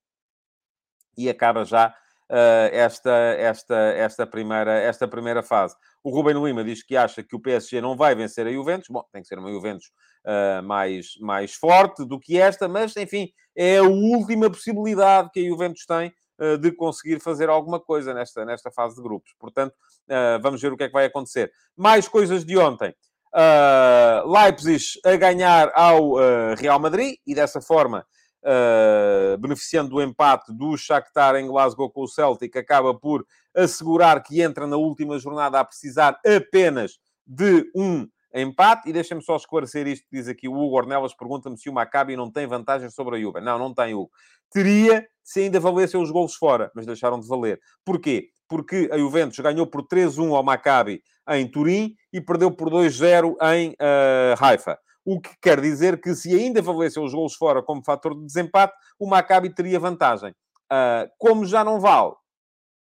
[1.18, 1.94] E acaba já
[2.30, 5.76] esta, esta, esta, primeira, esta primeira fase.
[6.04, 8.88] O Ruben Lima diz que acha que o PSG não vai vencer a Juventus.
[8.90, 9.92] Bom, tem que ser uma Juventus
[10.26, 15.50] uh, mais, mais forte do que esta, mas, enfim, é a última possibilidade que a
[15.50, 19.34] Juventus tem uh, de conseguir fazer alguma coisa nesta, nesta fase de grupos.
[19.40, 19.74] Portanto,
[20.42, 21.52] vamos ver o que é que vai acontecer.
[21.76, 22.96] Mais coisas de ontem.
[24.26, 26.14] Leipzig a ganhar ao
[26.56, 28.06] Real Madrid e dessa forma
[28.48, 34.42] uh, beneficiando do empate do Shakhtar em Glasgow com o Celtic, acaba por assegurar que
[34.42, 38.90] entra na última jornada a precisar apenas de um empate.
[38.90, 42.32] E deixem-me só esclarecer isto diz aqui o Hugo Ornelas, pergunta-me se o Maccabi não
[42.32, 43.42] tem vantagem sobre a Juve.
[43.42, 44.12] Não, não tem, Hugo.
[44.52, 47.60] Teria se ainda valessem os golos fora, mas deixaram de valer.
[47.84, 48.30] Porquê?
[48.48, 53.72] Porque a Juventus ganhou por 3-1 ao Maccabi em Turim e perdeu por 2-0 em
[53.72, 54.80] uh, Haifa.
[55.10, 58.74] O que quer dizer que se ainda valecem os gols fora como fator de desempate,
[59.00, 60.32] o Maccabi teria vantagem.
[60.70, 62.12] Uh, como já não vale,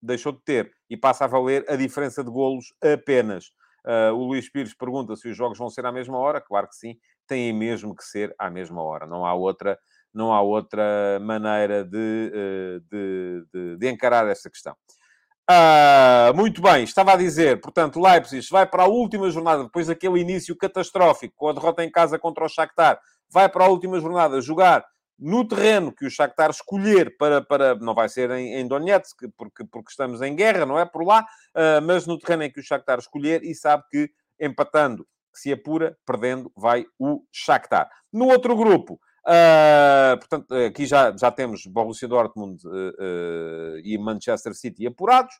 [0.01, 3.51] deixou de ter e passa a valer a diferença de golos apenas.
[3.85, 6.41] Uh, o Luís Pires pergunta se os jogos vão ser à mesma hora.
[6.41, 9.05] Claro que sim, têm mesmo que ser à mesma hora.
[9.05, 9.77] Não há outra,
[10.11, 14.75] não há outra maneira de, uh, de, de, de encarar esta questão.
[15.49, 20.19] Uh, muito bem, estava a dizer, portanto, Leipzig vai para a última jornada, depois daquele
[20.19, 22.99] início catastrófico, com a derrota em casa contra o Shakhtar,
[23.31, 24.85] vai para a última jornada jogar
[25.17, 29.65] no terreno que o Shakhtar escolher para, para não vai ser em, em Donetsk, porque,
[29.65, 31.21] porque estamos em guerra, não é por lá,
[31.55, 35.97] uh, mas no terreno em que o Shakhtar escolher e sabe que empatando se apura,
[36.05, 37.89] perdendo vai o Shakhtar.
[38.13, 44.53] No outro grupo, Uh, portanto, aqui já, já temos Borussia Dortmund uh, uh, e Manchester
[44.55, 45.35] City apurados.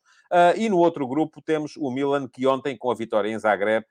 [0.56, 3.86] e no outro grupo temos o Milan, que ontem, com a vitória em Zagreb,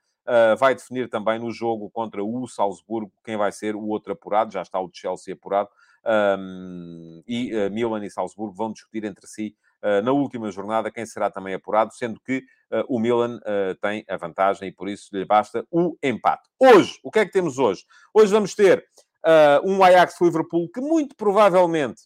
[0.59, 4.53] vai definir também no jogo contra o Salzburgo quem vai ser o outro apurado.
[4.53, 5.69] Já está o Chelsea apurado.
[6.05, 9.55] Um, e Milan e Salzburgo vão discutir entre si
[10.03, 12.43] na última jornada quem será também apurado, sendo que
[12.87, 13.39] o Milan
[13.81, 16.47] tem a vantagem e por isso lhe basta o empate.
[16.59, 17.83] Hoje, o que é que temos hoje?
[18.13, 18.85] Hoje vamos ter
[19.25, 22.03] uh, um Ajax-Liverpool que muito provavelmente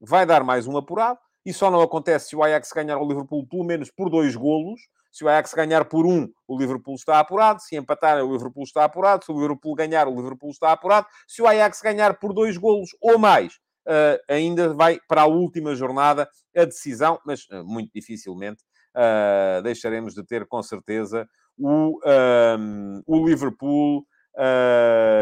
[0.00, 3.46] vai dar mais um apurado, e só não acontece se o Ajax ganhar o Liverpool
[3.46, 4.80] pelo menos por dois golos.
[5.10, 7.62] Se o Ajax ganhar por um, o Liverpool está apurado.
[7.62, 9.24] Se empatar, o Liverpool está apurado.
[9.24, 11.06] Se o Liverpool ganhar, o Liverpool está apurado.
[11.26, 13.54] Se o Ajax ganhar por dois golos ou mais,
[13.86, 18.62] uh, ainda vai para a última jornada a decisão, mas uh, muito dificilmente
[18.94, 21.98] uh, deixaremos de ter com certeza o,
[22.58, 24.06] um, o Liverpool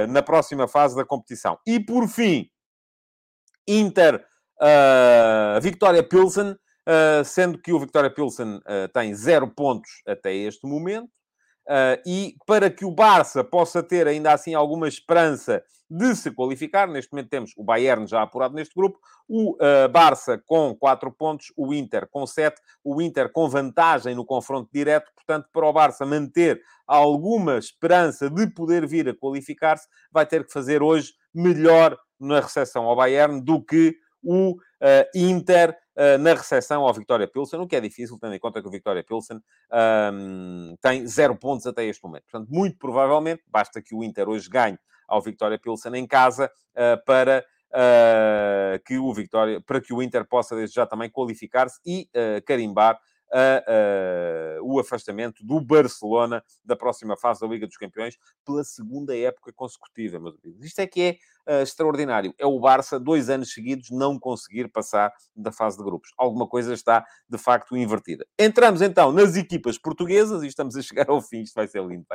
[0.09, 1.59] na próxima fase da competição.
[1.66, 2.50] E por fim,
[3.66, 4.24] Inter,
[5.62, 6.57] Victoria Pilsen,
[7.24, 8.61] sendo que o Victoria Pilsen
[8.92, 11.11] tem zero pontos até este momento.
[11.66, 16.88] Uh, e para que o Barça possa ter ainda assim alguma esperança de se qualificar,
[16.88, 18.98] neste momento temos o Bayern já apurado neste grupo,
[19.29, 24.24] o uh, Barça com 4 pontos, o Inter com 7, o Inter com vantagem no
[24.24, 30.24] confronto direto, portanto, para o Barça manter alguma esperança de poder vir a qualificar-se, vai
[30.24, 34.57] ter que fazer hoje melhor na recepção ao Bayern do que o uh,
[35.14, 35.76] Inter
[36.20, 39.02] na recepção ao Victoria Pilsen, o que é difícil, tendo em conta que o Victoria
[39.02, 39.40] Pilsen
[40.12, 42.24] um, tem zero pontos até este momento.
[42.30, 44.78] Portanto, muito provavelmente, basta que o Inter hoje ganhe
[45.09, 50.24] ao Victoria Pilsen em casa uh, para Uh, que o Vitória, para que o Inter
[50.24, 52.98] possa desde já também qualificar-se e uh, carimbar
[53.32, 59.52] a, o afastamento do Barcelona da próxima fase da Liga dos Campeões pela segunda época
[59.54, 60.64] consecutiva, meus amigos.
[60.64, 61.16] Isto é que é
[61.52, 62.34] uh, extraordinário.
[62.38, 66.10] É o Barça, dois anos seguidos, não conseguir passar da fase de grupos.
[66.16, 68.26] Alguma coisa está, de facto, invertida.
[68.38, 71.42] Entramos, então, nas equipas portuguesas e estamos a chegar ao fim.
[71.42, 72.06] Isto vai ser lindo.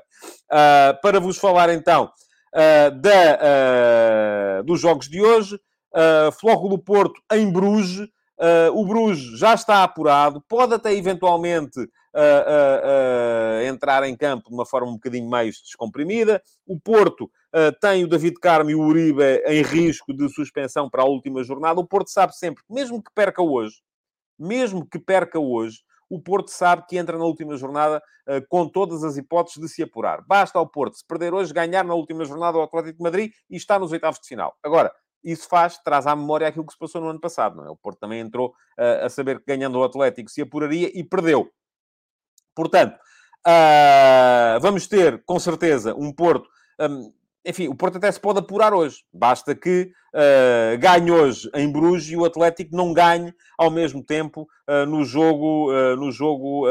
[0.49, 2.11] Uh, para vos falar, então,
[2.55, 5.59] uh, da, dos jogos de hoje.
[5.93, 8.07] Uh, Flóculo Porto em Bruges,
[8.41, 14.55] Uh, o Bruges já está apurado, pode até eventualmente uh, uh, entrar em campo de
[14.55, 16.41] uma forma um bocadinho mais descomprimida.
[16.65, 17.29] O Porto
[17.81, 21.79] tem o David Carmo e o Uribe em risco de suspensão para a última jornada.
[21.79, 23.75] O Porto sabe sempre mesmo que perca hoje,
[24.39, 28.01] mesmo que perca hoje, o Porto sabe que entra na última jornada
[28.47, 30.23] com todas as hipóteses de se apurar.
[30.25, 33.57] Basta ao Porto, se perder hoje, ganhar na última jornada o Atlético de Madrid e
[33.57, 34.55] está nos oitavos de final.
[34.63, 34.89] Agora,
[35.23, 37.69] isso faz, traz à memória aquilo que se passou no ano passado, não é?
[37.69, 41.51] O Porto também entrou uh, a saber que ganhando o Atlético se apuraria e perdeu.
[42.55, 42.95] Portanto,
[43.47, 47.13] uh, vamos ter, com certeza, um Porto um,
[47.45, 49.03] enfim, o Porto até se pode apurar hoje.
[49.11, 54.47] Basta que uh, ganhe hoje em Bruges e o Atlético não ganhe ao mesmo tempo
[54.69, 56.65] uh, no jogo, uh, no jogo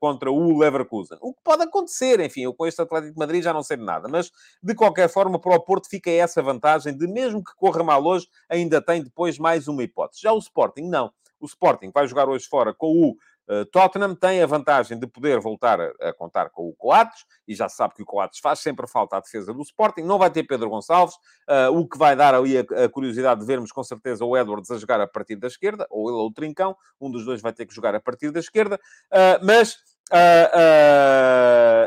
[0.00, 1.18] contra o Leverkusen.
[1.20, 3.84] O que pode acontecer, enfim, eu com este Atlético de Madrid já não sei de
[3.84, 4.08] nada.
[4.08, 8.04] Mas, de qualquer forma, para o Porto fica essa vantagem de, mesmo que corra mal
[8.04, 10.22] hoje, ainda tem depois mais uma hipótese.
[10.22, 11.12] Já o Sporting, não.
[11.40, 13.16] O Sporting vai jogar hoje fora com o
[13.48, 17.68] Uh, Tottenham tem a vantagem de poder voltar a, contar com o Coates, e já
[17.68, 20.02] sabe que o Coates faz sempre falta à defesa do Sporting.
[20.02, 21.14] Não vai ter Pedro Gonçalves,
[21.48, 24.70] uh, o que vai dar ali a, a, curiosidade de vermos com certeza o Edwards
[24.70, 27.52] a jogar a partir da esquerda, ou ele ou o Trincão, um dos dois vai
[27.52, 28.78] ter que jogar a partir da esquerda,
[29.12, 29.78] uh, mas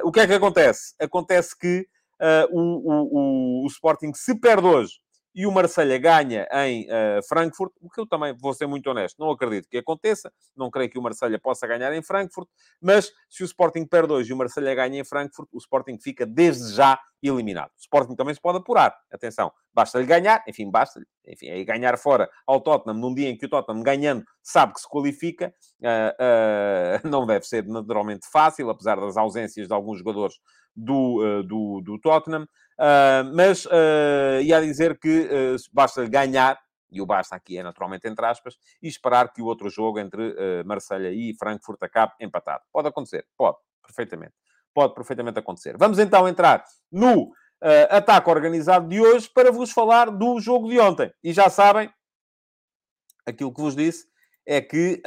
[0.03, 0.93] o que é que acontece?
[0.99, 1.87] Acontece que
[2.51, 5.01] o, o, o, o Sporting se perde hoje
[5.33, 9.17] e o Marselha ganha em uh, Frankfurt, o que eu também vou ser muito honesto,
[9.19, 12.47] não acredito que aconteça, não creio que o Marselha possa ganhar em Frankfurt,
[12.81, 16.25] mas se o Sporting perde hoje e o Marselha ganha em Frankfurt, o Sporting fica
[16.25, 17.69] desde já eliminado.
[17.69, 22.29] O Sporting também se pode apurar, atenção, basta-lhe ganhar, enfim, basta-lhe, enfim, aí ganhar fora
[22.47, 27.07] ao Tottenham num dia em que o Tottenham ganhando sabe que se qualifica, uh, uh,
[27.09, 30.35] não deve ser naturalmente fácil, apesar das ausências de alguns jogadores
[30.75, 32.47] do, do, do Tottenham,
[32.81, 36.57] Uh, mas uh, ia dizer que uh, basta ganhar,
[36.91, 40.31] e o basta aqui é naturalmente entre aspas, e esperar que o outro jogo entre
[40.31, 42.63] uh, Marselha e Frankfurt acabe empatado.
[42.73, 44.33] Pode acontecer, pode, perfeitamente.
[44.73, 45.77] Pode perfeitamente acontecer.
[45.77, 47.31] Vamos então entrar no uh,
[47.89, 51.11] ataque organizado de hoje para vos falar do jogo de ontem.
[51.23, 51.91] E já sabem,
[53.25, 54.07] aquilo que vos disse
[54.45, 55.01] é que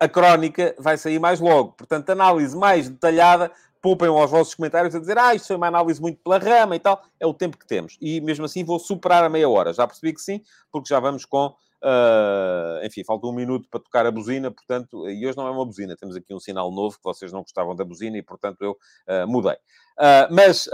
[0.00, 1.72] a crónica vai sair mais logo.
[1.72, 6.00] Portanto, análise mais detalhada poupem aos vossos comentários a dizer ah, isto foi uma análise
[6.00, 7.02] muito pela rama e tal.
[7.18, 7.96] É o tempo que temos.
[8.00, 9.72] E mesmo assim vou superar a meia hora.
[9.72, 14.04] Já percebi que sim, porque já vamos com Uh, enfim, falta um minuto para tocar
[14.04, 17.04] a buzina, portanto, e hoje não é uma buzina, temos aqui um sinal novo que
[17.04, 19.54] vocês não gostavam da buzina e, portanto, eu uh, mudei.
[19.98, 20.68] Uh, mas,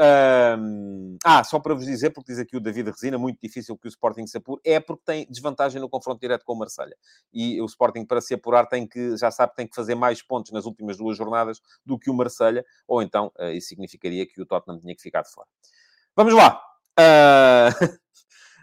[1.25, 3.89] ah, só para vos dizer, porque diz aqui o David Resina, muito difícil que o
[3.89, 6.97] Sporting se apure, é porque tem desvantagem no confronto direto com o Marselha
[7.33, 10.51] E o Sporting, para se apurar, tem que, já sabe, tem que fazer mais pontos
[10.53, 14.81] nas últimas duas jornadas do que o Marselha ou então isso significaria que o Tottenham
[14.81, 15.49] tinha que ficar de fora.
[16.15, 16.61] Vamos lá!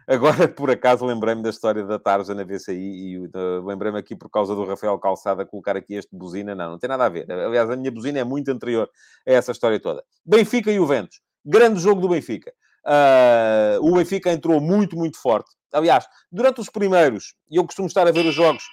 [0.08, 4.30] Agora, por acaso, lembrei-me da história da Tarja na VCI e uh, lembrei-me aqui por
[4.30, 6.54] causa do Rafael Calçada colocar aqui este buzina.
[6.54, 7.32] Não, não tem nada a ver.
[7.32, 8.90] Aliás, a minha buzina é muito anterior
[9.28, 10.04] a essa história toda.
[10.26, 11.22] Benfica e Juventus.
[11.46, 12.54] Grande jogo do Benfica.
[12.86, 15.50] Uh, o Benfica entrou muito, muito forte.
[15.72, 18.64] Aliás, durante os primeiros, e eu costumo estar a ver os jogos,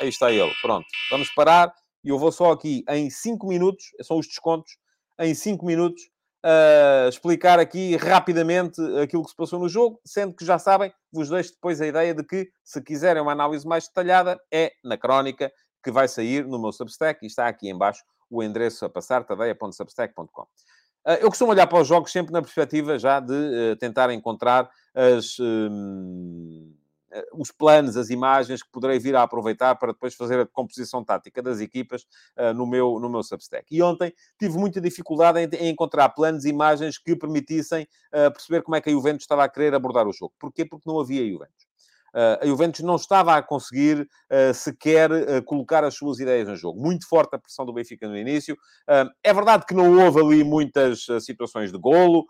[0.00, 0.86] aí está ele, pronto.
[1.10, 1.72] Vamos parar
[2.02, 4.72] e eu vou só aqui em 5 minutos, são os descontos,
[5.20, 6.02] em 5 minutos,
[6.46, 11.28] uh, explicar aqui rapidamente aquilo que se passou no jogo, sendo que já sabem, vos
[11.28, 15.52] deixo depois a ideia de que, se quiserem uma análise mais detalhada, é na crónica
[15.82, 20.42] que vai sair no meu Substack e está aqui embaixo o endereço a passar, tadeia.substack.com.
[20.42, 24.68] Uh, eu costumo olhar para os jogos sempre na perspectiva já de uh, tentar encontrar
[24.94, 25.38] as...
[25.38, 26.85] Um eh,
[27.32, 31.42] os planos, as imagens que poderei vir a aproveitar para depois fazer a composição tática
[31.42, 33.66] das equipas uh, no, meu, no meu Substack.
[33.70, 38.62] E ontem tive muita dificuldade em, em encontrar planos e imagens que permitissem uh, perceber
[38.62, 40.34] como é que a Juventus estava a querer abordar o jogo.
[40.38, 40.64] Porquê?
[40.64, 41.65] Porque não havia Juventus.
[42.16, 46.56] Uh, a Juventus não estava a conseguir uh, sequer uh, colocar as suas ideias no
[46.56, 46.80] jogo.
[46.80, 48.56] Muito forte a pressão do Benfica no início.
[49.22, 52.24] é verdade que não houve ali muitas situações de golo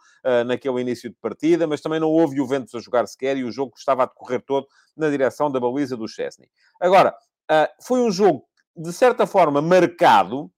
[0.46, 3.74] naquele início de partida, mas também não houve Juventus a jogar sequer e o jogo
[3.76, 6.48] estava a decorrer todo na direção da baliza do Chesney.
[6.80, 7.14] Agora,
[7.80, 8.44] foi um jogo,
[8.76, 10.50] de certa forma, marcado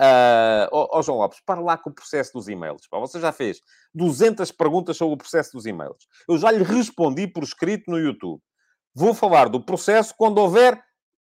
[0.00, 2.86] Uh, oh, oh, João Lopes, para lá com o processo dos e-mails.
[2.88, 2.98] Pá.
[3.00, 3.60] Você já fez
[3.92, 6.06] 200 perguntas sobre o processo dos e-mails.
[6.28, 8.40] Eu já lhe respondi por escrito no YouTube.
[8.94, 10.80] Vou falar do processo quando houver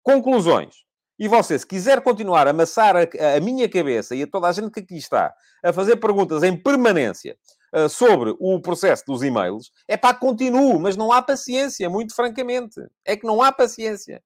[0.03, 0.75] conclusões.
[1.17, 3.01] E você, se quiser continuar a amassar a,
[3.35, 6.55] a minha cabeça e a toda a gente que aqui está a fazer perguntas em
[6.55, 7.37] permanência
[7.75, 12.79] uh, sobre o processo dos e-mails, é para continuo, mas não há paciência, muito francamente.
[13.03, 14.23] É que não há paciência.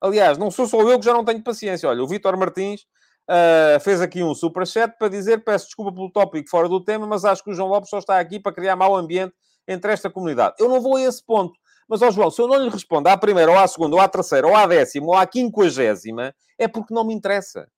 [0.00, 1.88] Aliás, não sou só eu que já não tenho paciência.
[1.88, 2.86] Olha, o Vítor Martins
[3.28, 7.24] Uh, fez aqui um superchat para dizer: peço desculpa pelo tópico fora do tema, mas
[7.24, 9.34] acho que o João Lopes só está aqui para criar mau ambiente
[9.66, 10.54] entre esta comunidade.
[10.58, 11.58] Eu não vou a esse ponto.
[11.88, 14.08] Mas, ó João, se eu não lhe respondo à primeira, ou à segunda, ou à
[14.08, 17.68] terceira, ou à décima, ou à quinquagésima, é porque não me interessa.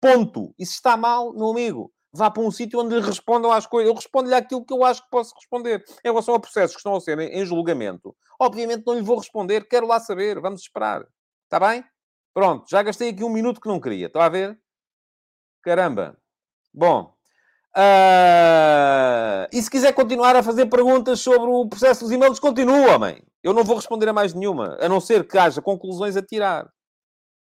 [0.00, 0.54] Ponto.
[0.58, 3.90] E se está mal, meu amigo, vá para um sítio onde lhe respondam às coisas.
[3.90, 5.84] Eu respondo-lhe aquilo que eu acho que posso responder.
[6.04, 9.68] Em relação a processos que estão a ser em julgamento, obviamente não lhe vou responder.
[9.68, 10.40] Quero lá saber.
[10.40, 11.04] Vamos esperar.
[11.44, 11.84] Está bem?
[12.32, 12.66] Pronto.
[12.70, 14.06] Já gastei aqui um minuto que não queria.
[14.06, 14.58] Está a ver?
[15.62, 16.16] Caramba.
[16.72, 17.12] Bom.
[17.76, 19.46] Uh...
[19.52, 23.22] E se quiser continuar a fazer perguntas sobre o processo dos e-mails, continua, homem.
[23.42, 26.68] Eu não vou responder a mais nenhuma, a não ser que haja conclusões a tirar.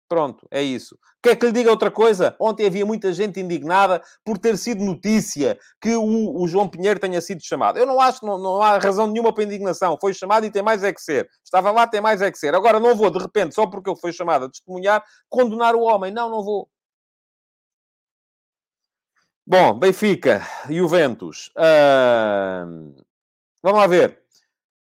[0.09, 0.97] Pronto, é isso.
[1.21, 2.37] Quer que lhe diga outra coisa?
[2.39, 7.21] Ontem havia muita gente indignada por ter sido notícia que o, o João Pinheiro tenha
[7.21, 7.79] sido chamado.
[7.79, 9.99] Eu não acho, não, não há razão nenhuma para indignação.
[10.01, 11.29] Foi chamado e tem mais é que ser.
[11.45, 12.55] Estava lá, tem mais é que ser.
[12.55, 16.13] Agora não vou, de repente, só porque ele foi chamado a testemunhar, condenar o homem.
[16.13, 16.69] Não, não vou.
[19.49, 21.53] Bom, Benfica, Juventus.
[21.57, 22.93] Uh,
[23.63, 24.19] vamos lá ver.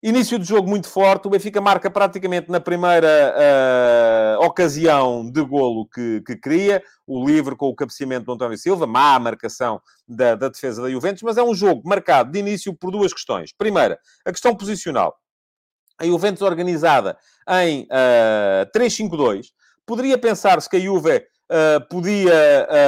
[0.01, 1.27] Início de jogo muito forte.
[1.27, 3.35] O Benfica marca praticamente na primeira
[4.39, 6.81] uh, ocasião de golo que, que cria.
[7.05, 8.87] O livre com o cabeceamento do António Silva.
[8.87, 11.25] Má marcação da, da defesa da Juventus.
[11.25, 13.53] Mas é um jogo marcado de início por duas questões.
[13.53, 15.17] Primeira, a questão posicional.
[15.99, 17.19] A Juventus organizada
[17.61, 19.47] em uh, 3-5-2.
[19.85, 22.69] Poderia pensar-se que a Juve uh, podia.
[22.71, 22.85] Uh...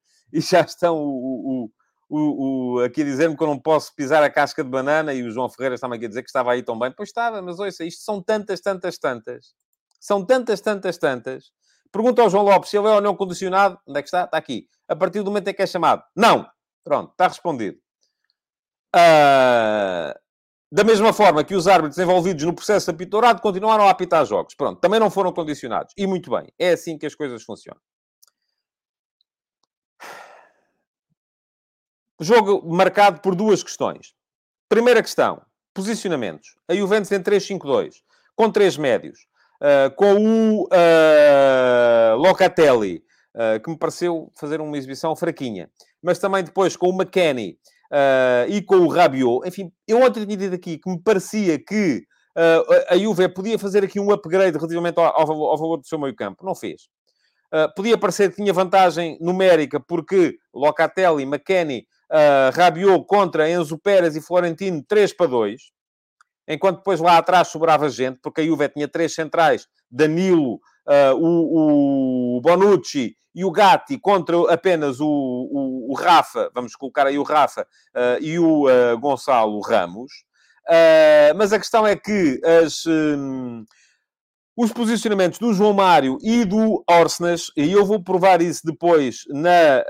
[0.32, 1.70] e já estão o,
[2.08, 5.14] o, o, o aqui a dizer-me que eu não posso pisar a casca de banana
[5.14, 6.92] e o João Ferreira estava aqui a dizer que estava aí tão bem.
[6.96, 9.54] Pois estava, mas ouça, isto são tantas, tantas, tantas.
[10.00, 11.52] São tantas, tantas, tantas.
[11.90, 13.78] Pergunta ao João Lopes se ele é ou não condicionado.
[13.86, 14.24] Onde é que está?
[14.24, 14.68] Está aqui.
[14.88, 16.02] A partir do momento em que é chamado.
[16.14, 16.46] Não!
[16.82, 17.78] Pronto, está respondido.
[18.94, 20.12] Uh,
[20.74, 24.56] da mesma forma que os árbitros envolvidos no processo apitorado continuaram a apitar jogos.
[24.56, 25.94] Pronto, também não foram condicionados.
[25.96, 27.80] E muito bem, é assim que as coisas funcionam.
[32.20, 34.16] Jogo marcado por duas questões.
[34.68, 36.56] Primeira questão, posicionamentos.
[36.66, 38.02] A Juventus em 3-5-2,
[38.34, 39.28] com três médios.
[39.60, 43.04] Uh, com o uh, Locatelli,
[43.36, 45.70] uh, que me pareceu fazer uma exibição fraquinha.
[46.02, 47.60] Mas também depois com o McKennie,
[47.94, 49.46] uh, e com o Rabiot.
[49.46, 52.04] Enfim, eu ontem tinha dito aqui que me parecia que
[52.36, 55.98] uh, a Juve podia fazer aqui um upgrade relativamente ao, ao, ao valor do seu
[55.98, 56.44] meio campo.
[56.44, 56.82] Não fez.
[57.52, 64.16] Uh, podia parecer que tinha vantagem numérica porque Locatelli, McKennie, uh, Rabiot contra Enzo Pérez
[64.16, 65.62] e Florentino 3 para 2.
[66.48, 72.36] Enquanto depois lá atrás sobrava gente, porque a Juve tinha três centrais, Danilo, uh, o,
[72.36, 77.22] o, Bonucci e o Gatti contra apenas o, o, o Rafa, vamos colocar aí o
[77.22, 80.12] Rafa, uh, e o uh, Gonçalo Ramos.
[81.36, 83.64] mas a questão é que as, um,
[84.56, 89.84] os posicionamentos do João Mário e do Orsnas, e eu vou provar isso depois na,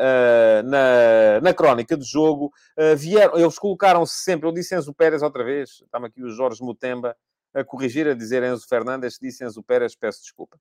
[0.64, 2.50] na, na crónica do jogo,
[2.96, 7.14] vieram, eles colocaram-se sempre, eu disse Enzo Pérez outra vez, está-me aqui o Jorge Mutemba,
[7.54, 10.56] a corrigir, a dizer Enzo Fernandes, disse Enzo Pérez, peço desculpa.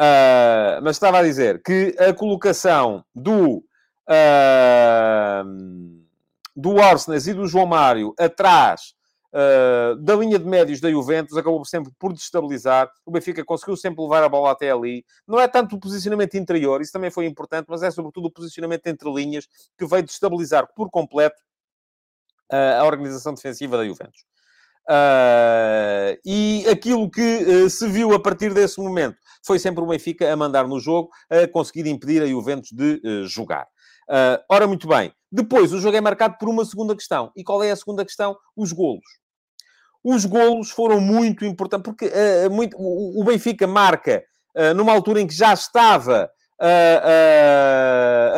[0.00, 3.64] Uh, mas estava a dizer que a colocação do,
[4.08, 5.44] uh,
[6.56, 8.94] do Orsnes e do João Mário atrás
[9.34, 12.90] uh, da linha de médios da Juventus, acabou sempre por destabilizar.
[13.04, 15.04] O Benfica conseguiu sempre levar a bola até ali.
[15.26, 18.86] Não é tanto o posicionamento interior, isso também foi importante, mas é sobretudo o posicionamento
[18.86, 21.40] entre linhas que veio destabilizar por completo
[22.52, 24.24] uh, a organização defensiva da Juventus.
[24.88, 30.30] Uh, e aquilo que uh, se viu a partir desse momento foi sempre o Benfica
[30.30, 33.66] a mandar no jogo, a conseguir impedir a Juventus de uh, jogar.
[34.48, 35.12] ora, muito bem.
[35.32, 37.32] Depois, o jogo é marcado por uma segunda questão.
[37.36, 38.36] E qual é a segunda questão?
[38.56, 39.04] Os golos.
[40.02, 42.12] Os golos foram muito importantes, porque
[42.50, 44.22] muito, o, o, Benfica marca
[44.76, 46.30] numa altura em que já estava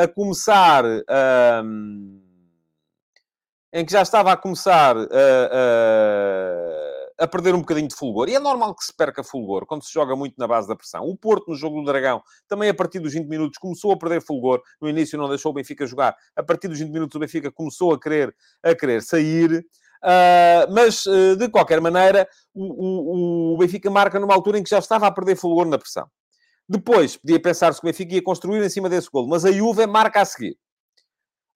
[0.01, 0.85] a começar
[3.77, 5.01] em que já estava a começar a,
[7.19, 8.27] a, a, perder um bocadinho de fulgor.
[8.27, 11.03] E é normal que se perca fulgor quando se joga muito na base da pressão.
[11.03, 14.23] O Porto, no jogo do Dragão, também a partir dos 20 minutos começou a perder
[14.23, 14.63] fulgor.
[14.81, 16.17] No início não deixou o Benfica jogar.
[16.35, 19.59] A partir dos 20 minutos o Benfica começou a querer, a querer sair.
[20.03, 24.71] Uh, mas, uh, de qualquer maneira, o, o, o Benfica marca numa altura em que
[24.71, 26.09] já estava a perder fulgor na pressão.
[26.67, 29.87] Depois, podia pensar-se que o Benfica ia construir em cima desse golo, mas a Juve
[29.87, 30.57] marca a seguir.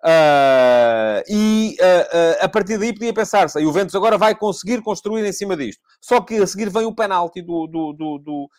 [0.02, 5.26] Uh, e uh, uh, a partir daí podia pensar-se, a Juventus agora vai conseguir construir
[5.26, 5.82] em cima disto.
[6.00, 8.50] Só que a seguir vem o penalti do, do, do, do,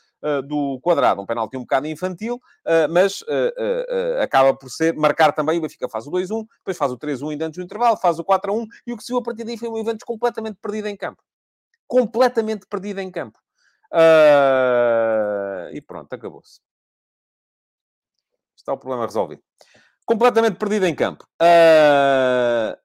[0.43, 2.39] do quadrado, um penalti um bocado infantil,
[2.91, 3.23] mas
[4.21, 7.47] acaba por ser, marcar também, o Benfica faz o 2-1, depois faz o 3-1 ainda
[7.47, 9.67] antes do intervalo, faz o 4-1, e o que se viu a partir daí foi
[9.67, 11.23] uma Juventus completamente perdida em campo.
[11.87, 13.39] Completamente perdida em campo.
[15.73, 16.59] e pronto, acabou-se.
[18.55, 19.41] Está o problema resolvido
[20.05, 21.25] completamente perdido em campo.
[21.41, 22.75] Uh,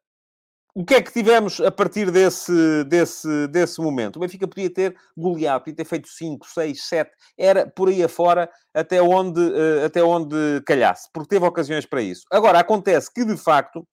[0.74, 4.16] o que é que tivemos a partir desse, desse, desse momento?
[4.16, 8.50] O Benfica podia ter goleado, podia ter feito 5, 6, 7, era por aí afora
[8.74, 10.36] até onde, uh, até onde
[10.66, 12.24] calhasse, porque teve ocasiões para isso.
[12.30, 13.86] Agora, acontece que, de facto,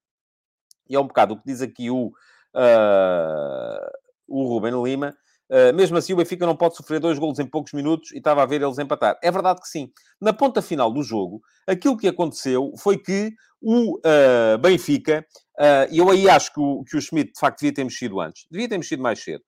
[0.90, 3.90] e é um bocado o que diz aqui o, uh,
[4.28, 5.16] o Ruben Lima,
[5.76, 8.46] mesmo assim, o Benfica não pode sofrer dois golos em poucos minutos e estava a
[8.46, 9.18] ver eles empatar.
[9.22, 9.90] É verdade que sim.
[10.20, 13.32] Na ponta final do jogo, aquilo que aconteceu foi que
[13.62, 15.26] o uh, Benfica,
[15.60, 18.20] uh, e eu aí acho que o, que o Schmidt de facto devia ter mexido
[18.20, 19.44] antes, devia ter mexido mais cedo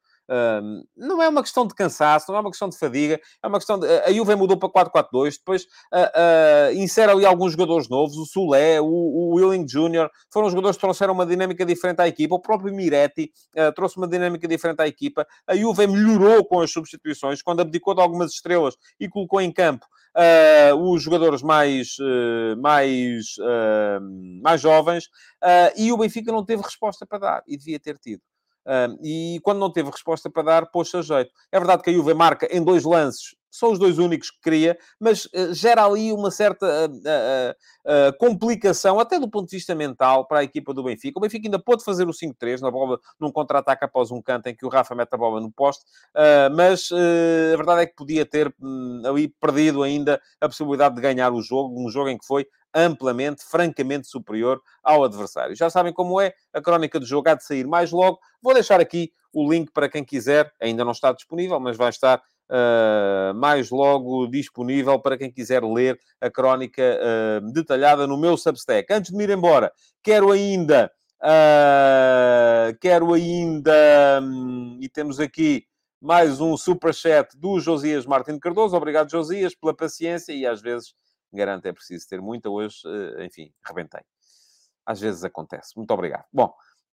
[0.96, 3.80] não é uma questão de cansaço, não é uma questão de fadiga, é uma questão
[3.80, 3.88] de...
[3.88, 8.82] A Juve mudou para 4-4-2, depois uh, uh, insere ali alguns jogadores novos, o Sulé,
[8.82, 12.74] o, o Willing Jr., foram jogadores que trouxeram uma dinâmica diferente à equipa, o próprio
[12.74, 17.62] Miretti uh, trouxe uma dinâmica diferente à equipa, a Juve melhorou com as substituições, quando
[17.62, 19.86] abdicou de algumas estrelas e colocou em campo
[20.18, 25.10] Uh, os jogadores mais, uh, mais, uh, mais jovens,
[25.76, 28.22] e o Benfica não teve resposta para dar, e devia ter tido
[29.02, 31.32] e quando não teve resposta para dar, pôs-se a jeito.
[31.52, 34.78] É verdade que a Juve marca em dois lances, são os dois únicos que queria,
[35.00, 40.28] mas uh, gera ali uma certa uh, uh, complicação, até do ponto de vista mental,
[40.28, 41.18] para a equipa do Benfica.
[41.18, 44.56] O Benfica ainda pôde fazer o 5-3 na bola, num contra-ataque após um canto em
[44.56, 45.86] que o Rafa mete a bola no poste,
[46.56, 51.32] mas a verdade é que podia ter um, ali perdido ainda a possibilidade de ganhar
[51.32, 52.46] o jogo, um jogo em que foi
[52.76, 55.56] amplamente, francamente superior ao adversário.
[55.56, 58.20] Já sabem como é, a crónica do jogo há de sair mais logo.
[58.42, 62.22] Vou deixar aqui o link para quem quiser, ainda não está disponível, mas vai estar
[62.50, 68.92] uh, mais logo disponível para quem quiser ler a crónica uh, detalhada no meu Substack.
[68.94, 69.72] Antes de me ir embora,
[70.04, 70.92] quero ainda.
[71.22, 74.22] Uh, quero ainda.
[74.22, 75.66] Um, e temos aqui
[76.02, 78.76] mais um super chat do Josias Martins Cardoso.
[78.76, 80.94] Obrigado, Josias, pela paciência e às vezes
[81.36, 82.50] Garanto, é preciso ter muita.
[82.50, 84.02] Hoje, eh, enfim, rebentei.
[84.86, 85.76] Às vezes acontece.
[85.76, 86.26] Muito obrigado.
[86.32, 86.54] Bom,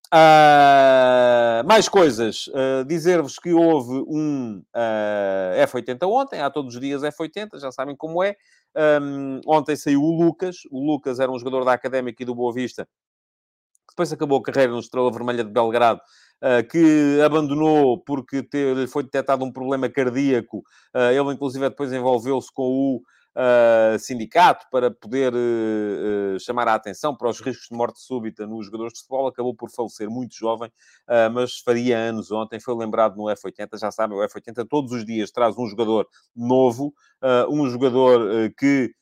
[0.09, 2.47] Uh, mais coisas.
[2.49, 6.41] Uh, Dizer-vos que houve um uh, F80 ontem.
[6.41, 8.34] Há todos os dias F80, já sabem como é.
[9.03, 10.57] Um, ontem saiu o Lucas.
[10.70, 12.89] O Lucas era um jogador da Académica e do Boa Vista.
[13.91, 16.01] Depois acabou a carreira no Estrela Vermelha de Belgrado.
[16.70, 20.62] que abandonou porque lhe foi detectado um problema cardíaco.
[20.95, 23.03] ele, inclusive, depois envolveu-se com o
[23.39, 28.66] uh, sindicato para poder uh, chamar a atenção para os riscos de morte súbita nos
[28.66, 29.28] jogadores de futebol.
[29.28, 30.70] Acabou por falecer muito jovem,
[31.32, 32.59] mas faria anos ontem.
[32.61, 33.78] Foi lembrado no F80.
[33.78, 36.93] Já sabem, o F80 todos os dias traz um jogador novo,
[37.51, 38.93] um jogador que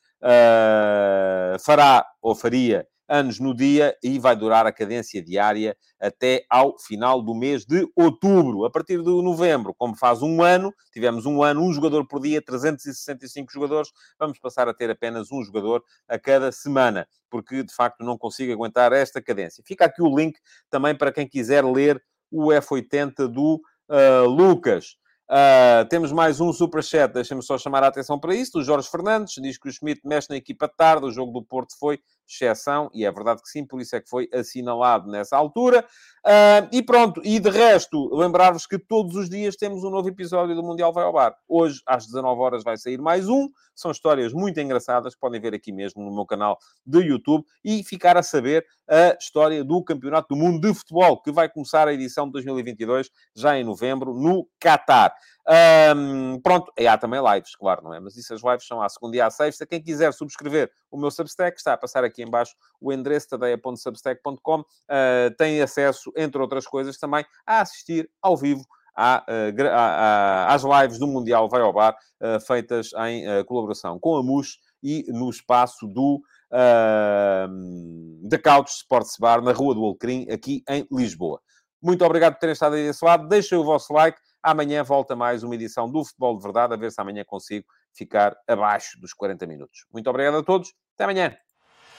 [1.59, 7.21] fará ou faria anos no dia e vai durar a cadência diária até ao final
[7.21, 8.65] do mês de outubro.
[8.65, 12.41] A partir de novembro, como faz um ano, tivemos um ano, um jogador por dia,
[12.41, 18.03] 365 jogadores, vamos passar a ter apenas um jogador a cada semana, porque de facto
[18.03, 19.63] não consigo aguentar esta cadência.
[19.65, 20.37] Fica aqui o link
[20.69, 22.01] também para quem quiser ler
[22.31, 24.97] o F80 do uh, Lucas.
[25.29, 29.33] Uh, temos mais um superchat, deixem-me só chamar a atenção para isso, do Jorge Fernandes,
[29.41, 33.05] diz que o Schmidt mexe na equipa tarde, o jogo do Porto foi exceção, e
[33.05, 35.85] é verdade que sim, por isso é que foi assinalado nessa altura.
[36.25, 40.53] Uh, e pronto, e de resto, lembrar-vos que todos os dias temos um novo episódio
[40.55, 41.35] do Mundial Vai ao Bar.
[41.47, 43.47] Hoje, às 19 horas, vai sair mais um.
[43.73, 48.17] São histórias muito engraçadas, podem ver aqui mesmo no meu canal de YouTube e ficar
[48.17, 52.25] a saber a história do Campeonato do Mundo de Futebol, que vai começar a edição
[52.25, 55.13] de 2022, já em novembro, no Qatar.
[55.49, 57.99] Um, pronto, e há também lives, claro, não é?
[57.99, 59.65] Mas isso as lives são à segunda e à sexta.
[59.65, 64.59] Quem quiser subscrever o meu Substack, está a passar aqui embaixo o endereço tadeia.substack.com.
[64.59, 70.99] Uh, tem acesso, entre outras coisas, também a assistir ao vivo à, à, às lives
[70.99, 75.29] do Mundial Vai ao Bar, uh, feitas em uh, colaboração com a MUS e no
[75.29, 76.21] espaço do
[76.51, 81.39] uh, The Couch Sports Bar, na Rua do Alecrim, aqui em Lisboa.
[81.81, 83.27] Muito obrigado por terem estado aí desse lado.
[83.27, 84.19] Deixem o vosso like.
[84.47, 88.33] Amanhã volta mais uma edição do Futebol de Verdade, a ver se amanhã consigo ficar
[88.47, 89.85] abaixo dos 40 minutos.
[89.91, 90.69] Muito obrigado a todos.
[90.95, 91.35] Até amanhã.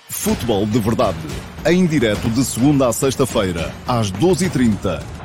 [0.09, 1.19] Futebol de Verdade.
[1.67, 5.18] Em direto de segunda a sexta-feira, às 12h30